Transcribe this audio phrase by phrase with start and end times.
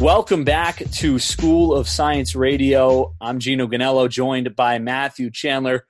[0.00, 3.14] Welcome back to School of Science Radio.
[3.20, 5.84] I'm Gino Ganello, joined by Matthew Chandler.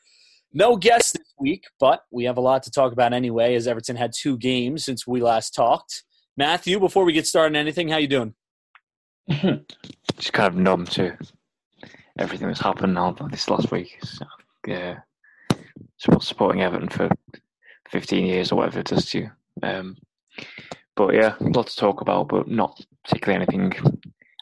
[0.52, 3.94] No guests this week, but we have a lot to talk about anyway, as Everton
[3.94, 6.02] had two games since we last talked.
[6.36, 8.34] Matthew, before we get started on anything, how you doing?
[9.28, 11.16] Just kind of numb to
[12.18, 13.96] everything that's happened now this last week.
[14.02, 14.26] So,
[14.66, 14.98] yeah,
[15.98, 17.10] supporting Everton for
[17.90, 19.30] 15 years or whatever it does to you.
[19.62, 19.96] Um,
[21.00, 23.72] but yeah, a lot to talk about, but not particularly anything,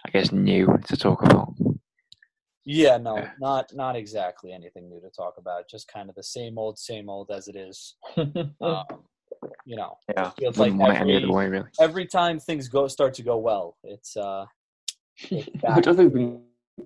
[0.05, 1.55] I guess, new to talk about.
[2.65, 5.71] Yeah, no, not not exactly anything new to talk about.
[5.71, 7.95] Just kind of the same old, same old as it is.
[8.17, 8.85] um,
[9.65, 11.69] you know, yeah, feels like every, way, really.
[11.81, 14.45] every time things go start to go well, it's uh,
[15.31, 16.35] it's back, think,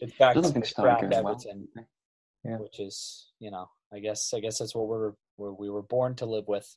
[0.03, 1.87] it's back to scrap Everton, well.
[2.45, 2.57] yeah.
[2.59, 6.15] which is you know, I guess I guess that's what we're, we're we were born
[6.17, 6.69] to live with.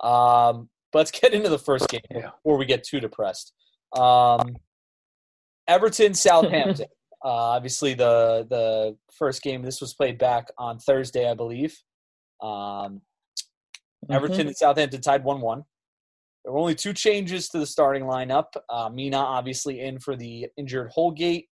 [0.00, 2.30] Um, but let's get into the first game yeah.
[2.30, 3.52] before we get too depressed.
[3.96, 4.56] Um,
[5.66, 6.86] Everton Southampton.
[7.24, 9.62] uh, obviously, the the first game.
[9.62, 11.76] This was played back on Thursday, I believe.
[12.42, 14.12] Um, mm-hmm.
[14.12, 15.64] Everton and Southampton tied one one.
[16.44, 18.46] There were only two changes to the starting lineup.
[18.70, 21.48] Uh, Mina obviously in for the injured Holgate,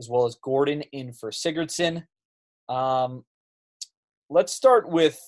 [0.00, 2.04] as well as Gordon in for Sigurdsson.
[2.68, 3.24] Um,
[4.30, 5.20] let's start with,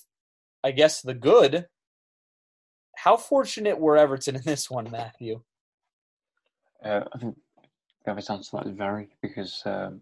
[0.65, 1.67] I guess, the good.
[3.05, 5.43] How fortunate were Everton in this one, Matthew?
[6.83, 7.37] Uh, I think
[8.07, 10.01] Everton that is very because um,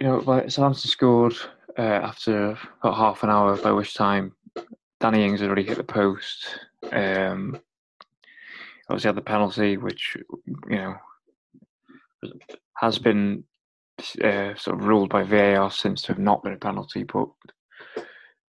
[0.00, 1.36] you know, but Southampton scored
[1.78, 4.34] uh, after about half an hour, by which time
[4.98, 6.48] Danny Ings had already hit the post.
[6.90, 7.60] Um,
[8.90, 10.16] obviously had the penalty, which
[10.68, 10.96] you know
[12.74, 13.44] has been
[14.24, 17.28] uh, sort of ruled by VAR since to have not been a penalty, but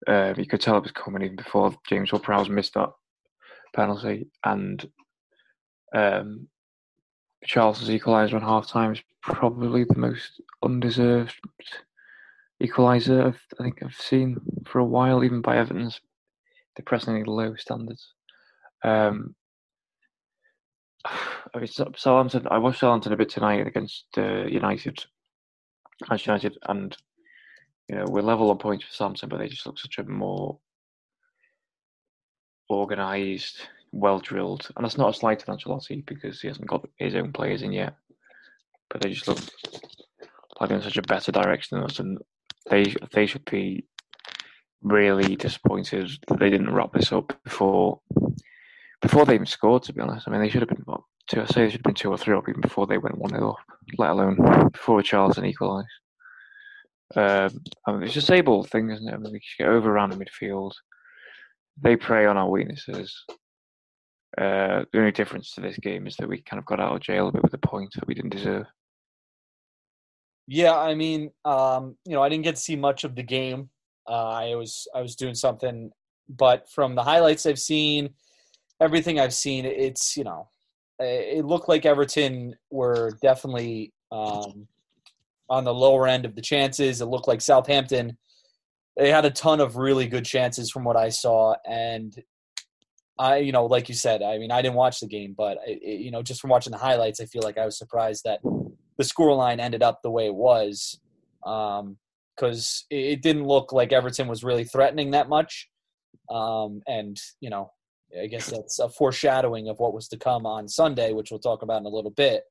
[0.09, 2.89] uh, you could tell it was coming even before James Ward-Prowse missed that
[3.73, 4.89] penalty, and
[5.93, 6.47] um,
[7.45, 11.35] Charlton's equaliser on half time is probably the most undeserved
[12.61, 16.01] equaliser I think I've seen for a while, even by Everton's
[16.75, 18.13] depressingly low standards.
[18.83, 19.35] Um,
[21.05, 22.47] I mean, Southampton.
[22.49, 25.05] I watched Southampton a bit tonight against uh, United,
[26.09, 26.97] Manchester United, and
[27.89, 30.59] you know we're level on points for Southampton, but they just look such a more
[32.69, 37.15] organised, well drilled, and that's not a slight to Ancelotti because he hasn't got his
[37.15, 37.95] own players in yet.
[38.89, 39.39] But they just look
[40.61, 42.19] like in such a better direction than us, and
[42.69, 43.85] they they should be
[44.83, 48.01] really disappointed that they didn't wrap this up before
[49.01, 49.83] before they even scored.
[49.83, 51.41] To be honest, I mean they should have been what two.
[51.41, 53.31] I say they should have been two or three up even before they went one
[53.31, 53.57] 0 up,
[53.97, 55.87] let alone before Charles and equalised.
[57.15, 59.13] Um, I mean, it's a Sable thing, isn't it?
[59.13, 60.73] I mean, we get overrun midfield.
[61.81, 63.25] They prey on our weaknesses.
[64.37, 67.01] Uh, the only difference to this game is that we kind of got out of
[67.01, 68.65] jail a bit with a point that we didn't deserve.
[70.47, 73.69] Yeah, I mean, um, you know, I didn't get to see much of the game.
[74.07, 75.91] Uh, I was I was doing something,
[76.27, 78.09] but from the highlights I've seen,
[78.81, 80.47] everything I've seen, it's you know,
[80.99, 84.67] it looked like Everton were definitely um,
[85.49, 87.01] on the lower end of the chances.
[87.01, 88.17] It looked like Southampton
[88.99, 92.13] they had a ton of really good chances from what I saw, and
[93.17, 96.01] I, you know, like you said, I mean, I didn't watch the game, but it,
[96.01, 99.03] you know, just from watching the highlights, I feel like I was surprised that the
[99.03, 100.99] scoreline ended up the way it was,
[101.41, 105.69] because um, it didn't look like Everton was really threatening that much,
[106.29, 107.71] um, and you know,
[108.21, 111.61] I guess that's a foreshadowing of what was to come on Sunday, which we'll talk
[111.61, 112.43] about in a little bit.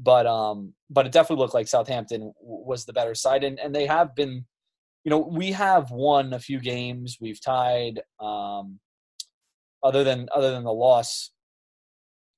[0.00, 3.86] But um, but it definitely looked like Southampton was the better side, and and they
[3.86, 4.46] have been
[5.04, 7.18] you know, we have won a few games.
[7.20, 8.00] We've tied.
[8.20, 8.78] Um,
[9.82, 11.32] other than other than the loss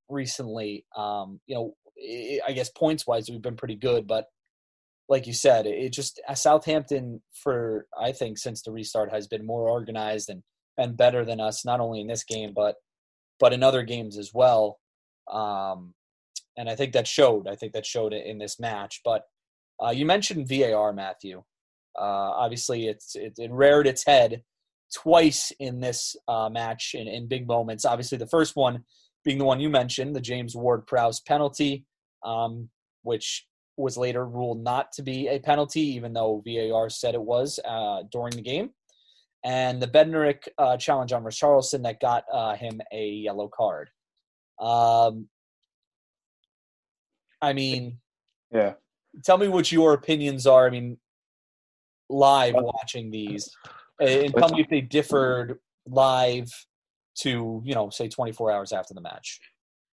[0.09, 4.07] recently, um, you know, it, I guess points wise, we've been pretty good.
[4.07, 4.27] But
[5.09, 9.45] like you said, it just uh, Southampton for I think since the restart has been
[9.45, 10.43] more organized and
[10.79, 12.77] and better than us, not only in this game but
[13.39, 14.79] but in other games as well.
[15.31, 15.95] Um,
[16.57, 17.49] and I think that showed.
[17.49, 19.01] I think that showed it in this match.
[19.05, 19.23] But
[19.83, 21.43] uh, you mentioned VAR, Matthew.
[21.99, 22.03] Uh,
[22.37, 24.43] obviously, it's it, it, reared its head
[24.95, 27.85] twice in this uh, match in, in big moments.
[27.85, 28.85] Obviously, the first one
[29.25, 31.85] being the one you mentioned, the James Ward Prowse penalty,
[32.25, 32.69] um,
[33.03, 33.47] which
[33.77, 38.03] was later ruled not to be a penalty, even though VAR said it was uh,
[38.13, 38.71] during the game.
[39.45, 43.91] And the Bednarek uh, challenge on Richarlison that got uh, him a yellow card.
[44.61, 45.29] Um,
[47.41, 47.99] I mean,
[48.51, 48.75] yeah.
[49.25, 50.67] Tell me what your opinions are.
[50.67, 50.99] I mean,
[52.09, 53.51] live watching these,
[54.01, 56.51] and tell me if they differed live
[57.17, 59.41] to you know say 24 hours after the match.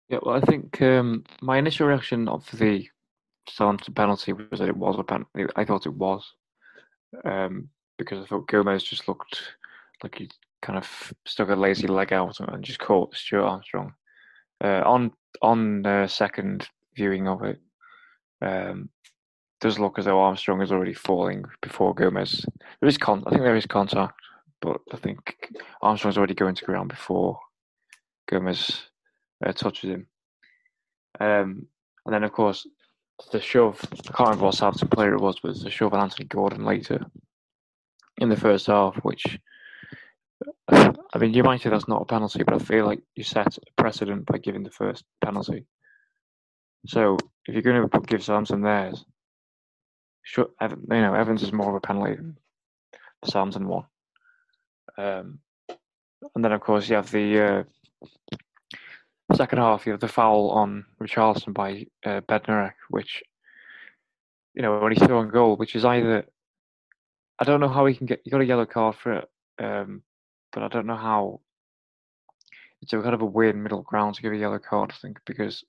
[0.09, 2.87] Yeah, well, I think um, my initial reaction of the
[3.47, 5.45] Southampton penalty was that it was a penalty.
[5.55, 6.25] I thought it was
[7.23, 9.41] um, because I thought Gomes just looked
[10.03, 10.29] like he
[10.61, 13.93] kind of stuck a lazy leg out and just caught Stuart Armstrong.
[14.61, 16.67] Uh, on on the second
[16.99, 17.59] viewing of it,
[18.41, 18.89] um,
[19.61, 22.45] does look as though Armstrong is already falling before Gomes.
[22.79, 23.23] There is con.
[23.25, 24.19] I think there is contact,
[24.61, 25.49] but I think
[25.81, 27.39] Armstrong's already going to ground before
[28.29, 28.89] Gomes
[29.45, 30.07] uh, touches him.
[31.19, 31.67] Um,
[32.05, 32.67] and then, of course,
[33.31, 33.79] the shove.
[33.91, 37.05] I can't remember what Southampton player it was, but the shove on Anthony Gordon later
[38.17, 39.39] in the first half, which
[40.69, 43.57] I mean, you might say that's not a penalty, but I feel like you set
[43.57, 45.65] a precedent by giving the first penalty.
[46.85, 49.05] So if you're going to give Southampton theirs,
[50.23, 52.17] sure, you know, Evans is more of a penalty
[53.21, 53.85] the Southampton one.
[54.97, 55.39] Um,
[56.35, 57.63] and then, of course, you have the uh,
[59.35, 63.23] second half, you have the foul on Richarlison by uh, Bednarek, which,
[64.53, 66.25] you know, when he's throwing goal, which is either,
[67.39, 69.29] I don't know how he can get, he got a yellow card for it,
[69.59, 70.03] um,
[70.51, 71.41] but I don't know how.
[72.81, 75.19] It's a kind of a weird middle ground to give a yellow card, I think,
[75.25, 75.65] because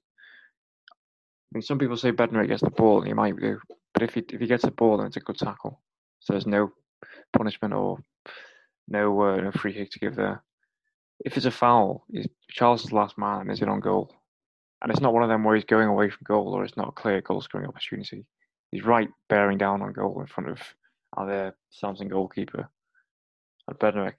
[1.52, 3.60] mean, some people say Bednarek gets the ball, and he might do,
[3.92, 5.80] but if he if he gets the ball, then it's a good tackle.
[6.20, 6.72] So there's no
[7.32, 7.98] punishment or
[8.88, 10.42] no uh, no free kick to give there.
[11.24, 12.06] If it's a foul,
[12.50, 14.14] Charles' is last man and is it on goal,
[14.82, 16.88] and it's not one of them where he's going away from goal or it's not
[16.88, 18.24] a clear goal scoring opportunity.
[18.70, 20.60] He's right bearing down on goal in front of
[21.16, 22.68] our Samson goalkeeper.
[23.66, 24.14] And Bednarek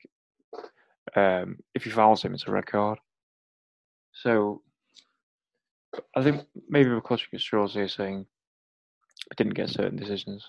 [1.15, 2.99] um, if he fouls him, it's a red card.
[4.13, 4.61] So
[6.15, 8.25] I think maybe McCluskey straws here saying
[9.31, 10.45] I didn't get certain decisions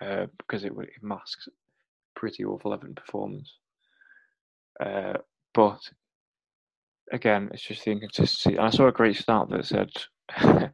[0.00, 1.48] uh, because it, it masks
[2.14, 3.54] pretty awful Everton performance.
[4.80, 5.14] Uh,
[5.54, 5.80] but
[7.12, 8.56] again, it's just the inconsistency.
[8.56, 9.90] And I saw a great start that said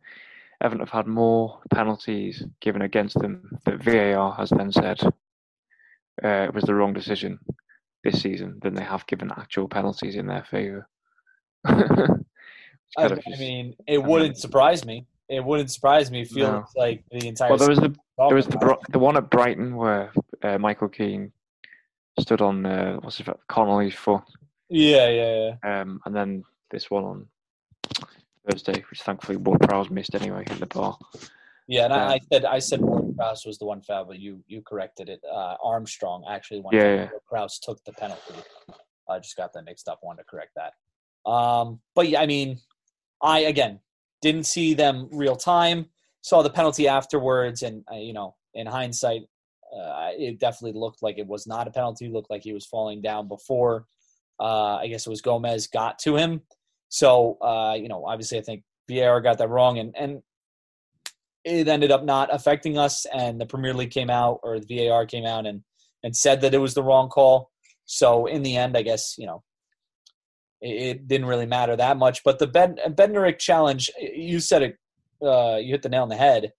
[0.63, 5.01] Everton have had more penalties given against them that VAR has then said
[6.25, 7.39] uh, it was the wrong decision
[8.05, 10.89] this season than they have given actual penalties in their favour.
[12.97, 15.07] I, I, mean, it wouldn't surprise me.
[15.29, 16.25] It wouldn't surprise me.
[16.25, 16.67] Feeling no.
[16.77, 17.51] like the entire.
[17.51, 20.13] Well, there was the there was the the one at Brighton where
[20.43, 21.33] uh, Michael Keane
[22.21, 24.23] stood on uh, what's it Connolly's foot.
[24.69, 25.81] Yeah, yeah, yeah.
[25.81, 27.27] Um, and then this one on
[28.51, 30.99] Thursday, which thankfully Ward Prowse missed anyway in the bar.
[31.69, 34.43] Yeah, and I, I said I said Ward Prowse was the one foul, but you
[34.49, 35.21] you corrected it.
[35.31, 36.75] Uh, Armstrong actually won.
[36.75, 37.09] Yeah, yeah.
[37.27, 38.35] Prowse took the penalty.
[39.09, 40.01] I just got that mixed up.
[40.03, 41.31] Wanted to correct that.
[41.31, 42.59] Um, but yeah, I mean,
[43.23, 43.81] I again
[44.21, 45.87] didn't see them real time.
[46.23, 49.23] Saw the penalty afterwards, and uh, you know, in hindsight,
[49.75, 52.07] uh, it definitely looked like it was not a penalty.
[52.07, 53.87] It looked like he was falling down before.
[54.41, 56.43] Uh, I guess it was Gomes got to him.
[56.89, 60.23] So uh, you know, obviously, I think VAR got that wrong, and and
[61.45, 65.07] it ended up not affecting us, and the Premier League came out or the VAR
[65.07, 65.63] came out and
[66.05, 67.51] and said that it was the wrong call.
[67.85, 69.43] So in the end, I guess you know
[70.63, 72.23] it, didn't really matter that much.
[72.25, 74.77] But the ben, Bednarek challenge, you said it,
[75.23, 76.53] uh, you hit the nail on the head.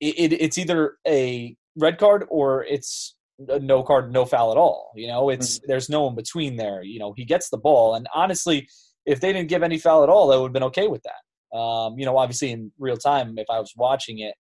[0.00, 4.92] It, it, it's either a red card or it's no card, no foul at all.
[4.96, 5.66] You know, it's mm-hmm.
[5.68, 6.82] there's no in between there.
[6.82, 8.68] You know, he gets the ball, and honestly,
[9.06, 11.56] if they didn't give any foul at all, that would have been okay with that.
[11.56, 14.34] Um, you know, obviously in real time, if I was watching it,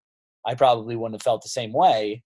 [0.46, 2.22] I probably wouldn't have felt the same way.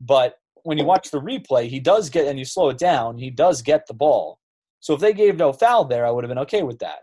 [0.00, 0.34] But
[0.64, 3.62] when you watch the replay, he does get, and you slow it down, he does
[3.62, 4.38] get the ball.
[4.80, 7.00] So if they gave no foul there, I would have been okay with that.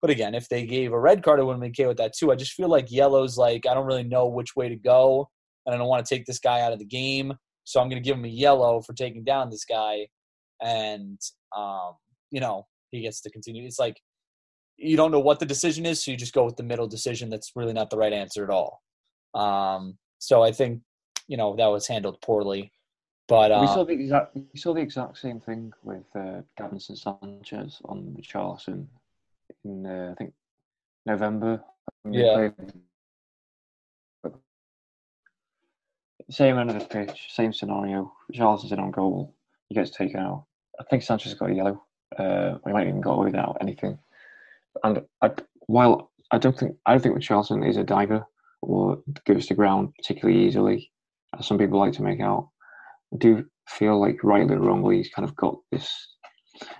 [0.00, 2.14] But again, if they gave a red card, I would have been okay with that
[2.16, 2.30] too.
[2.30, 5.28] I just feel like yellow's like, I don't really know which way to go,
[5.64, 7.32] and I don't want to take this guy out of the game.
[7.64, 10.06] So I'm going to give him a yellow for taking down this guy.
[10.62, 11.18] And,
[11.56, 11.94] um,
[12.30, 13.64] you know, he gets to continue.
[13.66, 13.96] It's like
[14.76, 17.30] you don't know what the decision is, so you just go with the middle decision.
[17.30, 18.82] That's really not the right answer at all.
[19.34, 20.82] Um, so I think
[21.28, 22.72] you know that was handled poorly.
[23.28, 26.96] But uh, we saw the exact we saw the exact same thing with uh, Davinson
[26.96, 28.88] Sanchez on Charleston
[29.64, 30.32] in uh, I think
[31.04, 31.62] November.
[32.08, 32.50] Yeah.
[36.28, 38.12] Same end of the pitch, same scenario.
[38.32, 39.32] Charleston's in on goal.
[39.68, 40.46] He gets taken out.
[40.80, 41.84] I think Sanchez got a yellow.
[42.18, 43.98] Uh, he might even got away without anything.
[44.82, 45.30] And I,
[45.66, 48.24] while I don't think I don't think Richarlison is a diver
[48.62, 50.90] or goes to ground particularly easily,
[51.38, 52.48] as some people like to make out,
[53.16, 55.90] do feel like rightly or wrongly he's kind of got this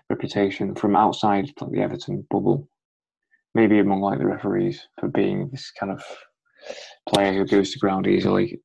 [0.09, 2.69] reputation from outside like the Everton bubble,
[3.55, 6.03] maybe among like the referees for being this kind of
[7.09, 8.61] player who goes to ground easily.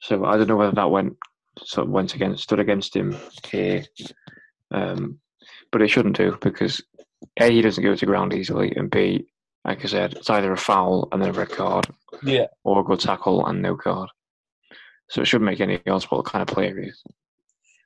[0.00, 1.16] So I don't know whether that went
[1.62, 3.16] sort of went against stood against him
[3.50, 3.84] here,
[4.70, 5.18] um,
[5.72, 6.80] but it shouldn't do because
[7.38, 9.26] a, he doesn't go to ground easily, and B,
[9.64, 11.86] like I said, it's either a foul and then a red card,
[12.22, 12.46] Yeah.
[12.64, 14.08] or a good tackle and no card.
[15.10, 17.02] So it shouldn't make any odds what kind of player he is.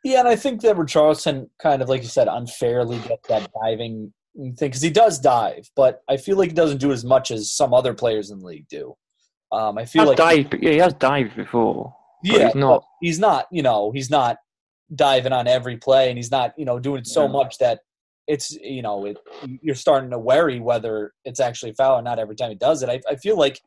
[0.04, 4.12] Yeah, and I think that Richarlison kind of, like you said, unfairly gets that diving
[4.36, 7.50] thing because he does dive, but I feel like he doesn't do as much as
[7.50, 8.94] some other players in the league do.
[9.50, 11.94] Um, I feel like dived, yeah, he has dived before.
[12.22, 12.84] but yeah, he's not.
[13.00, 13.46] he's not.
[13.50, 14.36] You know, he's not
[14.94, 16.52] diving on every play, and he's not.
[16.58, 17.28] You know, doing so Yeah.
[17.32, 17.80] much that
[18.26, 19.16] it's you know it,
[19.62, 22.82] you're starting to worry whether it's actually a foul or not every time he does
[22.82, 22.88] it.
[22.90, 23.60] I, I feel like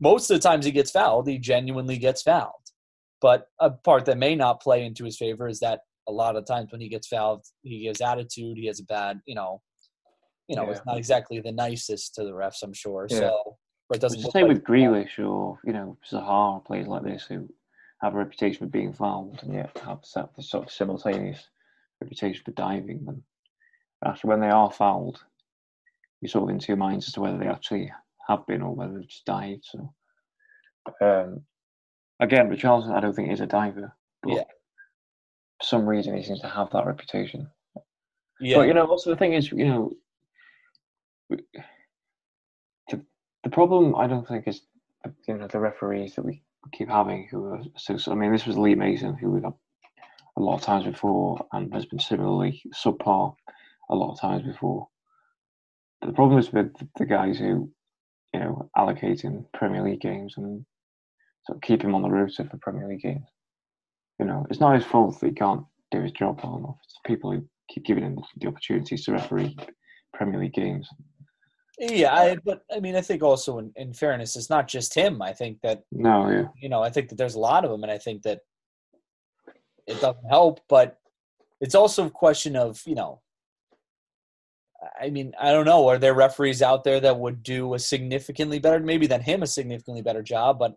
[0.00, 2.67] most of the times he gets fouled, he genuinely gets fouled.
[3.20, 6.46] But a part that may not play into his favor is that a lot of
[6.46, 8.56] times when he gets fouled, he gives attitude.
[8.56, 9.60] He has a bad, you know,
[10.48, 13.06] you know, it's not exactly the nicest to the refs, I'm sure.
[13.10, 13.18] Yeah.
[13.18, 13.58] So,
[13.90, 16.88] or it It's doesn't the look same like with Grealish or you know Zaha players
[16.88, 17.48] like this who
[18.00, 21.48] have a reputation for being fouled and yet have set the sort of simultaneous
[22.00, 23.04] reputation for diving.
[23.06, 23.22] And
[24.06, 25.22] actually, when they are fouled,
[26.20, 27.92] you're sort of in two minds as to whether they actually
[28.28, 29.64] have been or whether they've just dived.
[29.64, 29.92] So,
[31.02, 31.42] um,
[32.20, 34.44] again, Richarlison, I don't think is a diver, but Yeah.
[35.60, 37.50] for some reason he seems to have that reputation.
[38.40, 39.92] yeah, But you know, also the thing is, you know,
[41.30, 43.04] the
[43.44, 44.62] the problem I don't think is
[45.26, 47.96] you know the referees that we keep having who are so.
[47.96, 49.56] so- I mean, this was Lee Mason who we got
[50.36, 53.34] a lot of times before and has been similarly subpar
[53.90, 54.88] a lot of times before.
[56.00, 57.70] But the problem is with the guys who
[58.34, 60.64] you know allocating Premier League games and
[61.48, 63.26] sort of keep him on the roster for Premier League games.
[64.20, 66.76] You know, it's not his fault that he can't do his job well enough.
[66.84, 69.56] It's people who keep giving him the opportunities to referee
[70.12, 70.88] Premier League games.
[71.78, 75.22] Yeah, I, but I mean, I think also in, in fairness, it's not just him.
[75.22, 77.82] I think that No, yeah, you know, I think that there's a lot of them,
[77.82, 78.40] and I think that
[79.86, 80.60] it doesn't help.
[80.68, 80.98] But
[81.60, 83.22] it's also a question of you know,
[85.00, 85.86] I mean, I don't know.
[85.86, 89.46] Are there referees out there that would do a significantly better, maybe than him, a
[89.46, 90.58] significantly better job?
[90.58, 90.76] But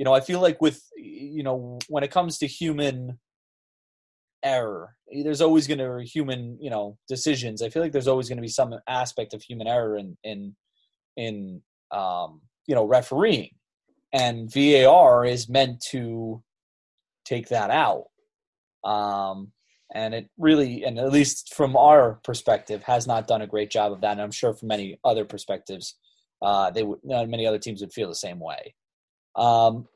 [0.00, 3.18] you know, I feel like with you know, when it comes to human
[4.42, 7.60] error, there's always going to be human you know decisions.
[7.60, 10.56] I feel like there's always going to be some aspect of human error in in
[11.18, 13.50] in um, you know refereeing,
[14.10, 16.42] and VAR is meant to
[17.26, 18.06] take that out.
[18.82, 19.52] Um,
[19.94, 23.92] and it really, and at least from our perspective, has not done a great job
[23.92, 24.12] of that.
[24.12, 25.96] And I'm sure from many other perspectives,
[26.40, 28.74] uh, they would, many other teams would feel the same way.
[29.36, 29.86] Um,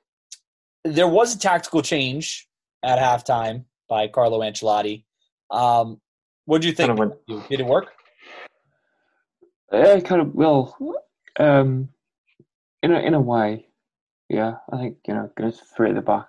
[0.84, 2.46] there was a tactical change
[2.82, 5.04] at halftime by Carlo Ancelotti.
[5.50, 6.00] Um,
[6.46, 6.96] what do you think?
[6.96, 7.92] Kind of Did it work?
[9.72, 10.34] yeah, kind of.
[10.34, 10.76] Well,
[11.38, 11.88] um,
[12.82, 13.66] in a in a way,
[14.28, 14.56] yeah.
[14.72, 16.26] I think you know, going three at the back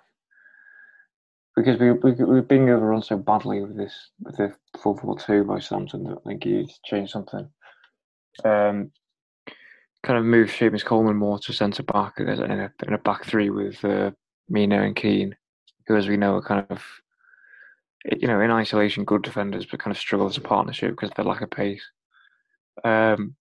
[1.56, 5.44] because we we we've been overrun so badly with this with the four four two
[5.44, 7.48] by Southampton that I think he changed something.
[8.44, 8.90] Um,
[10.06, 13.50] kind of move Seamus Coleman more to centre back in a, in a back three
[13.50, 14.12] with uh,
[14.48, 15.34] Mina and Keane,
[15.86, 16.80] who, as we know, are kind of
[18.20, 21.16] you know in isolation good defenders, but kind of struggle as a partnership because of
[21.16, 21.82] their lack of pace.
[22.84, 23.34] Um,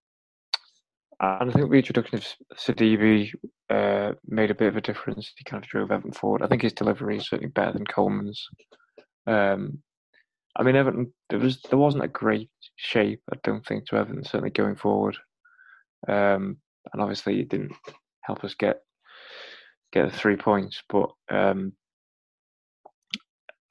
[1.19, 2.25] and I think the introduction of
[2.57, 3.31] Sidibé
[3.69, 5.31] uh, made a bit of a difference.
[5.37, 6.41] He kind of drove Everton forward.
[6.41, 8.49] I think his delivery is certainly better than Coleman's.
[9.27, 9.83] Um,
[10.55, 13.21] I mean, Everton there was there wasn't a great shape.
[13.31, 15.15] I don't think to Everton certainly going forward,
[16.07, 16.57] um,
[16.91, 17.73] and obviously it didn't
[18.21, 18.81] help us get
[19.91, 20.81] get the three points.
[20.89, 21.73] But um,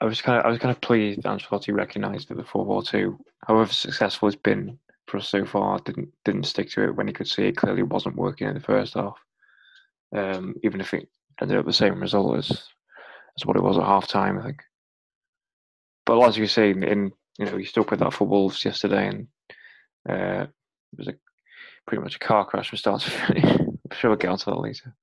[0.01, 2.65] I was kind of I was kind of pleased that Ancelotti recognised that the four
[2.65, 6.97] four two, however successful it's been for us so far, didn't didn't stick to it
[6.97, 9.17] when he could see it clearly wasn't working in the first half.
[10.15, 11.09] Um, even if it
[11.41, 14.63] ended up the same result as as what it was at half time, I think.
[16.07, 19.27] But as you say, in you know, he still played that for Wolves yesterday, and
[20.09, 21.15] uh, it was a
[21.87, 23.45] pretty much a car crash from start to finish.
[23.61, 24.95] I'm sure we'll get onto that later.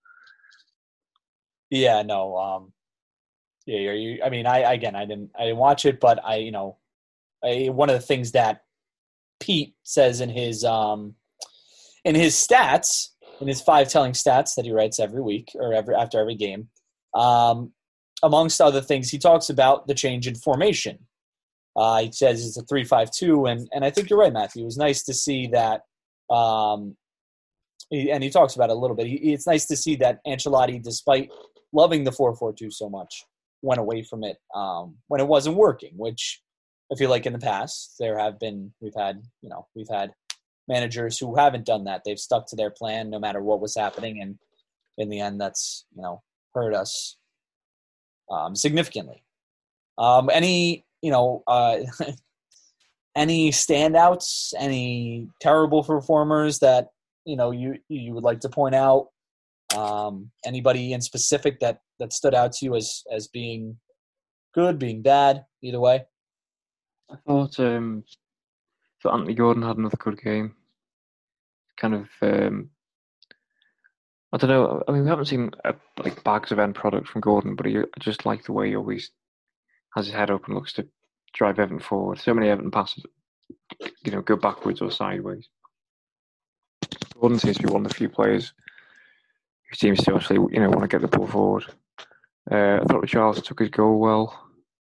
[1.69, 2.38] Yeah, no.
[2.38, 2.73] Um,
[3.65, 4.19] yeah, you.
[4.23, 6.77] I mean, I again, I didn't, I didn't watch it, but I, you know,
[7.43, 8.63] I, one of the things that
[9.39, 11.15] Pete says in his um,
[12.03, 13.09] in his stats,
[13.39, 16.69] in his five telling stats that he writes every week or every after every game,
[17.13, 17.71] um,
[18.23, 21.00] amongst other things, he talks about the change in formation.
[21.75, 24.63] Uh, he says it's a three-five-two, and and I think you're right, Matthew.
[24.63, 25.83] It was nice to see that.
[26.31, 26.95] Um,
[27.91, 29.07] and he talks about it a little bit.
[29.07, 31.29] He, it's nice to see that Ancelotti, despite
[31.73, 33.25] loving the four-four-two so much,
[33.61, 35.91] went away from it um, when it wasn't working.
[35.95, 36.41] Which
[36.91, 40.11] I feel like in the past there have been we've had you know we've had
[40.67, 42.03] managers who haven't done that.
[42.05, 44.38] They've stuck to their plan no matter what was happening, and
[44.97, 46.21] in the end, that's you know
[46.53, 47.17] hurt us
[48.29, 49.23] um, significantly.
[49.97, 51.79] Um, any you know uh,
[53.15, 54.53] any standouts?
[54.58, 56.89] Any terrible performers that
[57.25, 59.08] you know you you would like to point out?
[59.75, 63.77] Um, anybody in specific that that stood out to you as as being
[64.53, 66.03] good, being bad, either way?
[67.10, 68.03] I thought um,
[69.01, 70.56] thought Anthony Gordon had another good game.
[71.77, 72.70] Kind of, um,
[74.32, 74.84] I don't know.
[74.88, 77.77] I mean, we haven't seen uh, like bags of end product from Gordon, but he,
[77.80, 79.12] I just like the way he always
[79.96, 80.88] has his head up and looks to
[81.33, 82.19] drive Everton forward.
[82.19, 83.05] So many Everton passes,
[84.03, 85.47] you know, go backwards or sideways.
[87.19, 88.53] Gordon seems to be one of the few players
[89.69, 91.65] who seems to actually, you know, want to get the ball forward.
[92.51, 94.47] Uh, I thought Charles took his goal well.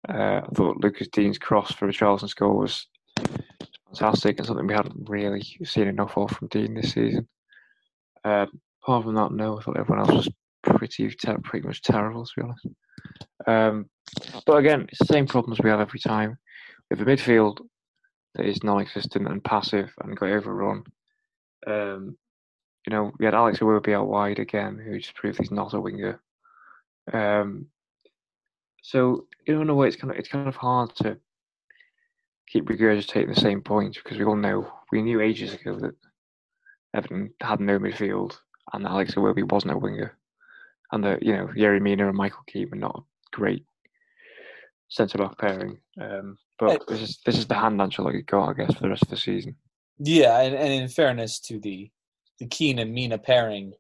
[0.09, 2.87] Uh, I thought Lucas Digne's cross for Richarlison's goal was
[3.87, 7.27] fantastic and something we hadn't really seen enough of from Dean this season.
[8.25, 8.47] Uh,
[8.83, 10.29] apart from that, no, I thought everyone else was
[10.63, 12.67] pretty ter- pretty much terrible, to be honest.
[13.45, 13.89] Um,
[14.45, 16.37] but again, it's the same problems we have every time.
[16.89, 17.59] With a midfield
[18.35, 20.83] that is non-existent and passive and got overrun.
[21.65, 22.17] Um,
[22.85, 25.79] you know, we had Alex Iwobi out wide again, who just proved he's not a
[25.79, 26.21] winger.
[27.11, 27.67] Um,
[28.81, 31.17] so in a way, it's kind of it's kind of hard to
[32.47, 35.95] keep regurgitating the same points because we all know we knew ages ago that
[36.93, 38.37] Everton had no midfield
[38.73, 40.17] and Alex Iwobi wasn't a winger,
[40.91, 43.65] and that you know Yerry Mina and Michael Keane were not great
[44.93, 45.79] centre back pairing.
[45.99, 49.03] Um, but this is this is the hand Ancelotti got, I guess, for the rest
[49.03, 49.55] of the season.
[49.97, 51.89] Yeah, and, and in fairness to the
[52.39, 53.73] the Keane and Mina pairing,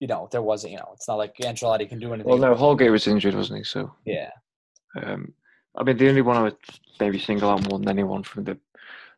[0.00, 2.28] you know, there wasn't, you know, it's not like Ancelotti can do anything.
[2.28, 3.64] Well, no, Holgate was injured, wasn't he?
[3.64, 4.30] So yeah.
[5.00, 5.32] Um,
[5.76, 6.56] I mean, the only one I would
[6.98, 8.58] maybe single out more than anyone from the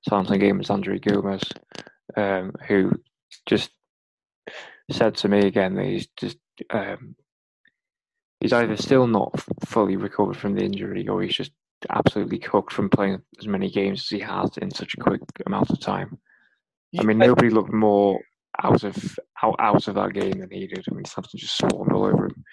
[0.02, 1.44] Southampton game was Andre Gomes,
[2.16, 2.92] um, who
[3.46, 3.70] just
[4.90, 6.38] said to me again that he's just
[6.70, 7.14] um,
[8.40, 9.34] he's either still not
[9.66, 11.52] fully recovered from the injury or he's just
[11.90, 15.70] absolutely cooked from playing as many games as he has in such a quick amount
[15.70, 16.18] of time.
[16.98, 18.20] I mean, nobody looked more
[18.62, 20.84] out of out, out of that game than he did.
[20.90, 22.44] I mean, Southampton just swarmed all over him.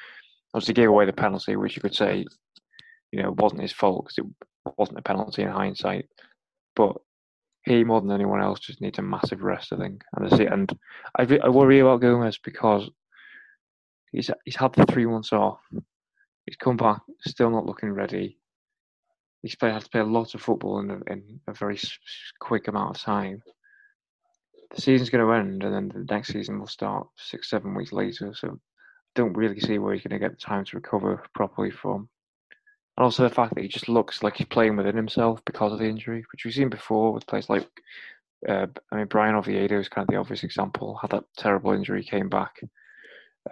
[0.53, 2.25] Obviously, gave away the penalty, which you could say,
[3.11, 6.07] you know, wasn't his fault because it wasn't a penalty in hindsight.
[6.75, 6.97] But
[7.63, 10.03] he, more than anyone else, just needs a massive rest, I think.
[10.15, 10.71] And I see, and
[11.17, 12.89] I, I worry about Gomes because
[14.11, 15.59] he's he's had the three months off.
[16.45, 18.39] He's come back, still not looking ready.
[19.41, 21.79] He's played, had to play a lot of football in a, in a very
[22.39, 23.41] quick amount of time
[24.75, 27.93] the season's going to end, and then the next season will start six, seven weeks
[27.93, 28.33] later.
[28.33, 28.57] So, I
[29.15, 32.09] don't really see where he's going to get the time to recover properly from.
[32.97, 35.79] And also the fact that he just looks like he's playing within himself because of
[35.79, 37.67] the injury, which we've seen before with players like,
[38.47, 40.97] uh, I mean, Bryan Oviedo is kind of the obvious example.
[41.01, 42.61] Had that terrible injury, came back,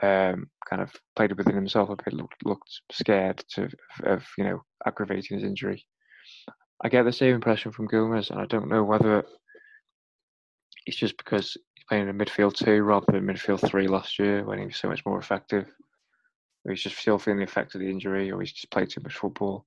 [0.02, 3.70] um, kind of played within himself a bit, looked, looked scared to
[4.04, 5.86] of you know aggravating his injury.
[6.84, 9.26] I get the same impression from Gomes, and I don't know whether
[10.86, 14.60] it's just because he's playing in midfield two rather than midfield three last year when
[14.60, 15.68] he was so much more effective.
[16.66, 19.02] Or he's just still feeling the effect of the injury, or he's just played too
[19.02, 19.66] much football.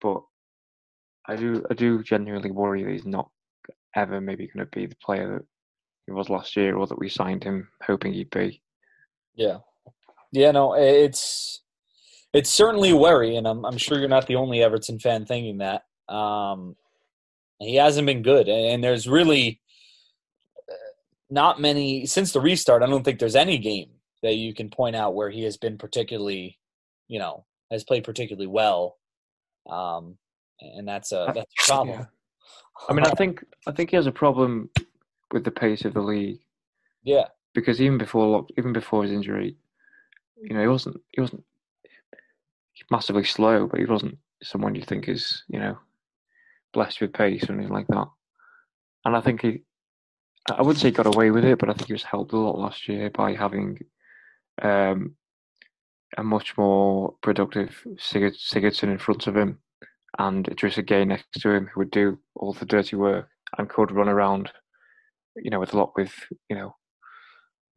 [0.00, 0.22] But
[1.26, 3.30] I do, I do genuinely worry that he's not
[3.94, 5.46] ever maybe going to be the player that
[6.06, 8.62] he was last year, or that we signed him hoping he'd be.
[9.34, 9.58] Yeah,
[10.32, 11.62] yeah, no, it's
[12.32, 15.58] it's certainly a worry, and I'm I'm sure you're not the only Everton fan thinking
[15.58, 15.84] that.
[16.12, 16.76] Um,
[17.60, 19.60] he hasn't been good, and there's really
[21.30, 22.82] not many since the restart.
[22.82, 23.90] I don't think there's any game
[24.22, 26.58] that you can point out where he has been particularly,
[27.08, 28.96] you know, has played particularly well.
[29.68, 30.18] Um,
[30.60, 32.00] and that's a that's a problem.
[32.00, 32.06] Yeah.
[32.88, 34.70] I mean, I think I think he has a problem
[35.32, 36.40] with the pace of the league.
[37.02, 39.56] Yeah, because even before even before his injury,
[40.42, 41.44] you know, he wasn't he wasn't
[42.90, 45.78] massively slow, but he wasn't someone you think is you know
[46.72, 48.08] blessed with pace or anything like that.
[49.04, 49.62] And I think he
[50.50, 52.58] I wouldn't say got away with it, but I think he was helped a lot
[52.58, 53.78] last year by having
[54.60, 55.16] um,
[56.18, 59.58] a much more productive Sigurdsson in front of him
[60.18, 63.90] and Idrissa Gueye next to him, who would do all the dirty work and could
[63.90, 64.50] run around,
[65.36, 66.12] you know, with a lot with
[66.50, 66.76] you know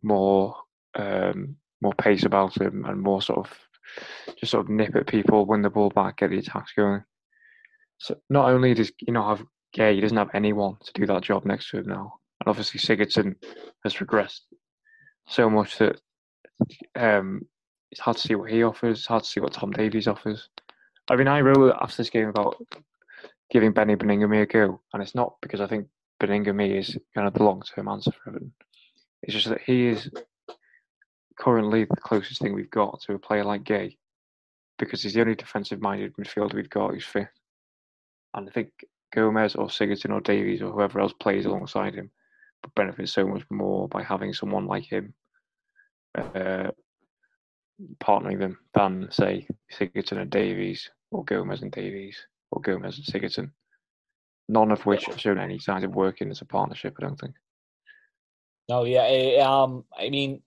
[0.04, 0.56] more
[0.96, 3.52] um, more pace about him and more sort of
[4.40, 7.04] just sort of nip at people, win the ball back, get the attacks going.
[8.00, 11.24] So not only does you know have Gueye, he doesn't have anyone to do that
[11.24, 12.20] job next to him now.
[12.42, 13.36] And obviously Sigurdsson
[13.84, 14.42] has regressed
[15.28, 16.00] so much that
[16.96, 17.42] um,
[17.92, 19.00] it's hard to see what he offers.
[19.00, 20.50] It's hard to see what Tom Davies offers.
[21.10, 22.58] I mean, I wrote after this game about
[23.50, 25.88] giving Beni Baningime a go, and it's not because I think
[26.22, 28.52] Baningime is kind of the long-term answer for Everton.
[29.24, 30.10] It's just that he is
[31.40, 33.98] currently the closest thing we've got to a player like Gueye,
[34.80, 37.28] because he's the only defensive-minded midfielder we've got who's fit.
[38.34, 38.70] And I think
[39.14, 42.12] Gomes or Sigurdsson or Davies or whoever else plays alongside him
[42.76, 45.14] benefit so much more by having someone like him
[46.18, 46.72] uh,
[48.00, 52.18] partnering them than say Sigurdsson and Davies or Gomes and Davies
[52.52, 53.52] or Gomes and Sigurdsson.
[54.50, 56.96] None of which have shown any signs of working as a partnership.
[57.00, 57.36] I don't think.
[58.70, 60.42] No, yeah, I, um, I mean,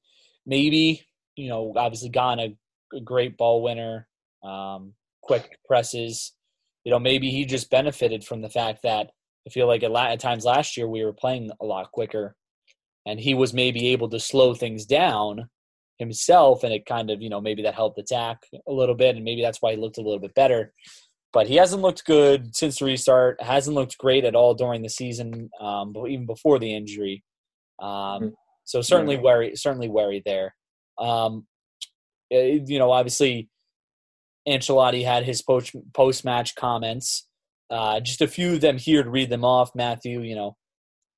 [0.46, 1.06] maybe
[1.40, 2.56] you know, obviously, Gueye
[2.94, 4.08] a, great ball winner,
[4.42, 6.32] um, quick presses.
[6.84, 9.10] You know, maybe he just benefited from the fact that
[9.46, 12.36] I feel like at, at times last year we were playing a lot quicker,
[13.06, 15.48] and he was maybe able to slow things down
[15.98, 19.24] himself, and it kind of you know maybe that helped attack a little bit, and
[19.24, 20.72] maybe that's why he looked a little bit better.
[21.32, 23.40] But he hasn't looked good since the restart.
[23.40, 27.22] Hasn't looked great at all during the season, um, even before the injury.
[27.80, 28.28] Um, mm-hmm.
[28.64, 29.22] so certainly yeah.
[29.22, 30.54] worry, certainly worried there.
[30.98, 31.46] Um,
[32.30, 33.48] eh, you know, obviously,
[34.48, 37.26] Ancelotti had his post match comments.
[37.70, 39.70] Uh, just a few of them here to read them off.
[39.74, 40.56] Matthew, you know,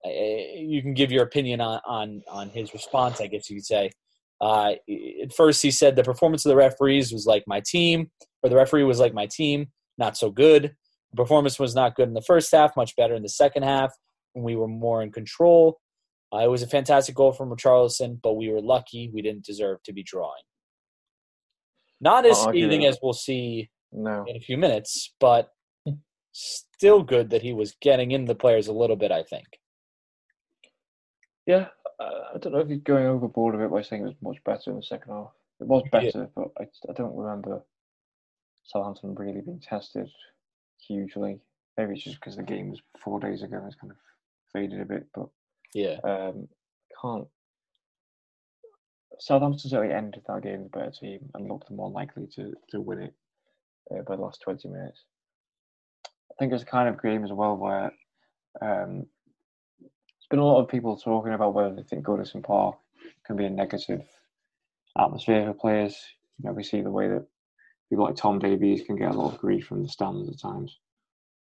[0.04, 3.20] eh, you can give your opinion on on on his response.
[3.20, 3.90] I guess you could say.
[4.40, 4.72] Uh,
[5.22, 8.10] at first, he said the performance of the referees was like my team,
[8.42, 10.74] or the referee was like my team, not so good.
[11.12, 13.92] The performance was not good in the first half, much better in the second half
[14.32, 15.78] when we were more in control.
[16.32, 19.82] Uh, it was a fantastic goal from Richarlison, but we were lucky we didn't deserve
[19.82, 20.42] to be drawing.
[22.00, 24.24] Not as scathing as we'll see no.
[24.26, 25.50] in a few minutes, but
[26.32, 29.46] still good that he was getting in the players a little bit, I think.
[31.46, 31.66] Yeah,
[32.00, 34.70] I don't know if he's going overboard a bit by saying it was much better
[34.70, 35.32] in the second half.
[35.60, 36.24] It was better, yeah.
[36.34, 37.62] but I, I don't remember
[38.64, 40.08] Southampton really being tested
[40.78, 41.40] hugely.
[41.76, 43.96] Maybe it's just because the game was four days ago and it's kind of
[44.52, 45.28] faded a bit, but
[45.74, 46.48] yeah, um,
[47.00, 47.26] can't.
[49.18, 53.02] Southampton certainly ended that game the better team and looked more likely to, to win
[53.02, 53.14] it
[53.90, 55.04] uh, by the last 20 minutes.
[56.06, 57.92] I think it's a kind of game as well where
[58.60, 59.06] um,
[59.80, 62.76] there's been a lot of people talking about whether they think Goodison Park
[63.24, 64.02] can be a negative
[64.98, 65.96] atmosphere for players.
[66.38, 67.26] You know, we see the way that
[67.90, 70.78] people like Tom Davies can get a lot of grief from the stands at times.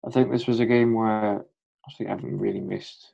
[0.07, 1.45] I think this was a game where
[1.87, 3.13] actually Everton really missed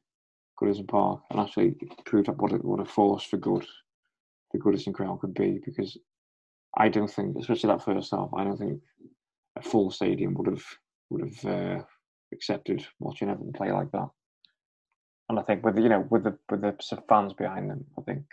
[0.61, 3.67] Goodison Park and actually proved up what a, what a force for good
[4.53, 5.97] the Goodison crowd could be because
[6.77, 8.81] I don't think, especially that first half, I don't think
[9.57, 10.64] a full stadium would have
[11.11, 11.83] would have uh,
[12.33, 14.09] accepted watching Everton play like that
[15.29, 16.77] and I think with the, you know with the with the
[17.09, 18.25] fans behind them, I think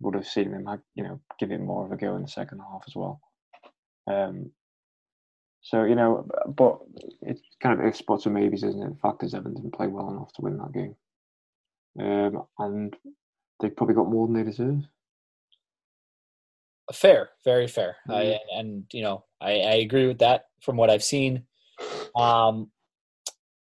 [0.00, 2.60] would have seen them you know give it more of a go in the second
[2.60, 3.20] half as well.
[4.06, 4.50] Um,
[5.60, 6.78] so you know, but
[7.22, 8.94] it's kind of a spots and maybes, isn't it?
[8.94, 10.94] The fact is, Everton didn't play well enough to win that game,
[12.00, 12.96] um, and
[13.60, 14.84] they've probably got more than they deserve.
[16.92, 18.12] Fair, very fair, mm-hmm.
[18.12, 21.44] I, and you know, I, I agree with that from what I've seen.
[22.16, 22.70] Um,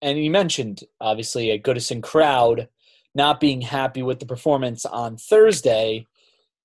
[0.03, 2.69] and you mentioned obviously a Goodison crowd
[3.15, 6.07] not being happy with the performance on Thursday.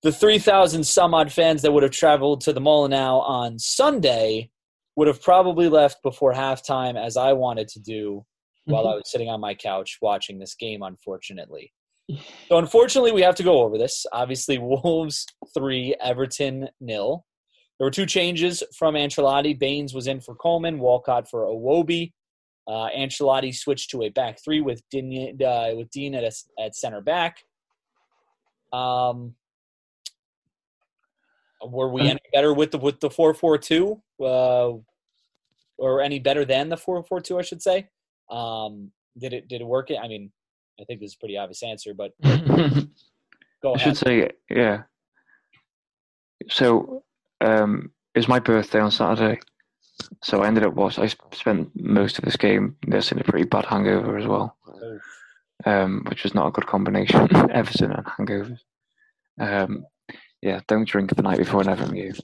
[0.02, 4.50] The 3,000 some odd fans that would have traveled to the Molineux on Sunday
[4.94, 8.26] would have probably left before halftime, as I wanted to do
[8.64, 8.96] while I mm-hmm.
[8.96, 11.72] was sitting on my couch watching this game, unfortunately.
[12.48, 14.04] So, unfortunately, we have to go over this.
[14.12, 17.24] Obviously, Wolves 3, Everton nil.
[17.78, 19.58] There were two changes from Ancelotti.
[19.58, 22.12] Baines was in for Coleman, Walcott for Iwobi.
[22.68, 26.76] Uh, Ancelotti switched to a back three with Digne, uh, with Digne at, a, at
[26.76, 27.38] center back.
[28.72, 29.34] Um,
[31.64, 34.72] were we any better with the with the four four two, uh,
[35.78, 37.38] or any better than the four four two?
[37.38, 37.88] I should say.
[38.32, 39.90] Um, did it did it work?
[39.90, 40.32] I mean,
[40.80, 42.88] I think this is a pretty obvious answer, but go ahead.
[43.64, 44.82] I should say yeah.
[46.48, 47.04] So
[47.40, 49.40] um, it's my birthday on Saturday,
[50.22, 53.66] so I ended up was I spent most of this game nursing a pretty bad
[53.66, 54.56] hangover as well,
[55.64, 57.28] um, which was not a good combination.
[57.50, 58.60] Everton and hangovers.
[59.38, 59.84] Um,
[60.40, 62.14] yeah, don't drink the night before an Everton game.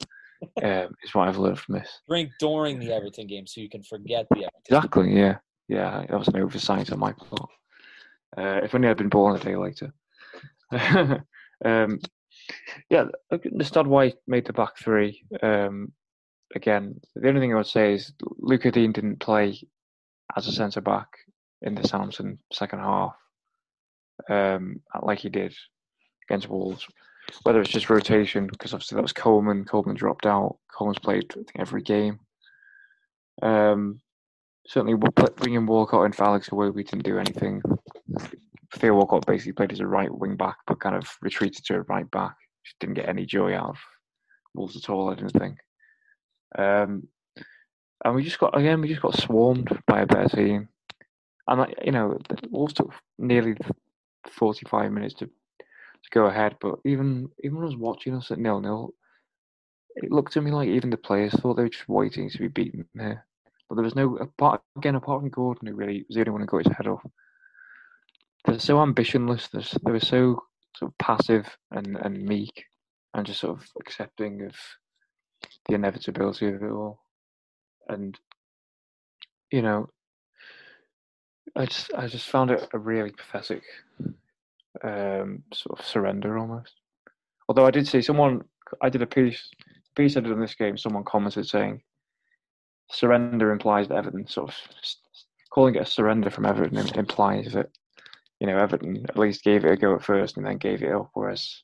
[0.62, 2.00] Um, is what I've learned from this.
[2.08, 4.60] Drink during the Everton game so you can forget the Everton.
[4.66, 5.16] Exactly.
[5.16, 5.38] Yeah.
[5.68, 6.04] Yeah.
[6.08, 7.50] That was an oversight on my part.
[8.36, 9.92] Uh, if only I'd been born a day later.
[11.64, 12.00] um,
[12.90, 15.24] yeah, understand why made the back three.
[15.42, 15.92] Um,
[16.54, 19.60] again, the only thing I would say is Lucas Digne didn't play
[20.36, 21.08] as a centre back
[21.62, 23.16] in the Southampton second half,
[24.28, 25.54] um, like he did
[26.28, 26.86] against Wolves.
[27.42, 29.66] Whether it's just rotation, because obviously that was Coleman.
[29.66, 30.56] Coleman dropped out.
[30.74, 32.20] Coleman's played I think, every game.
[33.42, 34.00] Um,
[34.68, 34.94] certainly,
[35.36, 37.62] bringing Walcott and for Alex Iwobi didn't do anything.
[38.74, 41.80] Theo Walcott basically played as a right wing back, but kind of retreated to a
[41.82, 42.36] right back.
[42.64, 43.78] Just didn't get any joy out of
[44.54, 45.10] Wolves at all.
[45.10, 45.56] I didn't think.
[46.56, 47.08] Um,
[48.04, 50.68] and we just got again, we just got swarmed by a better team.
[51.46, 52.18] And you know,
[52.50, 53.56] Wolves took nearly
[54.30, 56.56] 45 minutes to to go ahead.
[56.60, 58.92] But even even was watching us at nil nil,
[59.96, 62.48] it looked to me like even the players thought they were just waiting to be
[62.48, 63.26] beaten there.
[63.68, 66.40] But there was no apart again apart from Gordon who really was the only one
[66.40, 67.04] who got his head off.
[68.44, 69.50] They're so ambitionless.
[69.50, 70.42] They're, they were so
[70.76, 72.64] sort of passive and, and meek
[73.14, 74.54] and just sort of accepting of
[75.68, 77.00] the inevitability of it all.
[77.88, 78.18] And
[79.50, 79.88] you know,
[81.56, 83.62] I just I just found it a really pathetic
[84.82, 86.74] um, sort of surrender almost.
[87.48, 88.44] Although I did see someone,
[88.82, 89.50] I did a piece,
[89.96, 90.76] piece I did in this game.
[90.76, 91.80] Someone commented saying,
[92.90, 94.56] "Surrender implies that Everton sort of
[95.50, 97.70] calling it a surrender from Everton implies that
[98.40, 100.92] you know Everton at least gave it a go at first and then gave it
[100.92, 101.62] up, whereas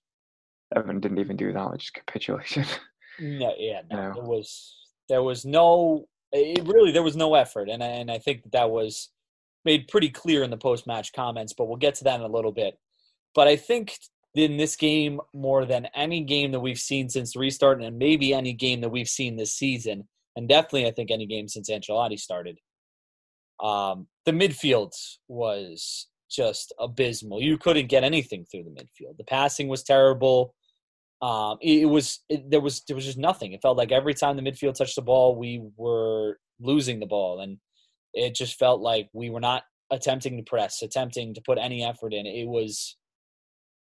[0.74, 2.66] Everton didn't even do that; they just capitulated."
[3.20, 4.14] No, yeah, no, you know?
[4.14, 4.76] there was
[5.08, 8.70] there was no it really there was no effort, and and I think that that
[8.70, 9.10] was
[9.64, 11.52] made pretty clear in the post match comments.
[11.52, 12.78] But we'll get to that in a little bit.
[13.34, 13.98] But I think
[14.34, 18.34] in this game, more than any game that we've seen since the restart, and maybe
[18.34, 22.18] any game that we've seen this season, and definitely I think any game since Ancelotti
[22.18, 22.58] started,
[23.60, 24.92] um, the midfield
[25.28, 27.40] was just abysmal.
[27.40, 29.16] You couldn't get anything through the midfield.
[29.16, 30.54] The passing was terrible.
[31.22, 33.52] Um, it, it was it, there was there was just nothing.
[33.52, 37.40] It felt like every time the midfield touched the ball, we were losing the ball,
[37.40, 37.58] and
[38.12, 42.12] it just felt like we were not attempting to press, attempting to put any effort
[42.12, 42.26] in.
[42.26, 42.96] It was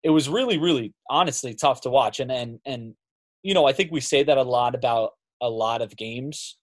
[0.02, 2.20] it was really, really, honestly tough to watch.
[2.20, 2.94] And and and
[3.42, 6.56] you know, I think we say that a lot about a lot of games,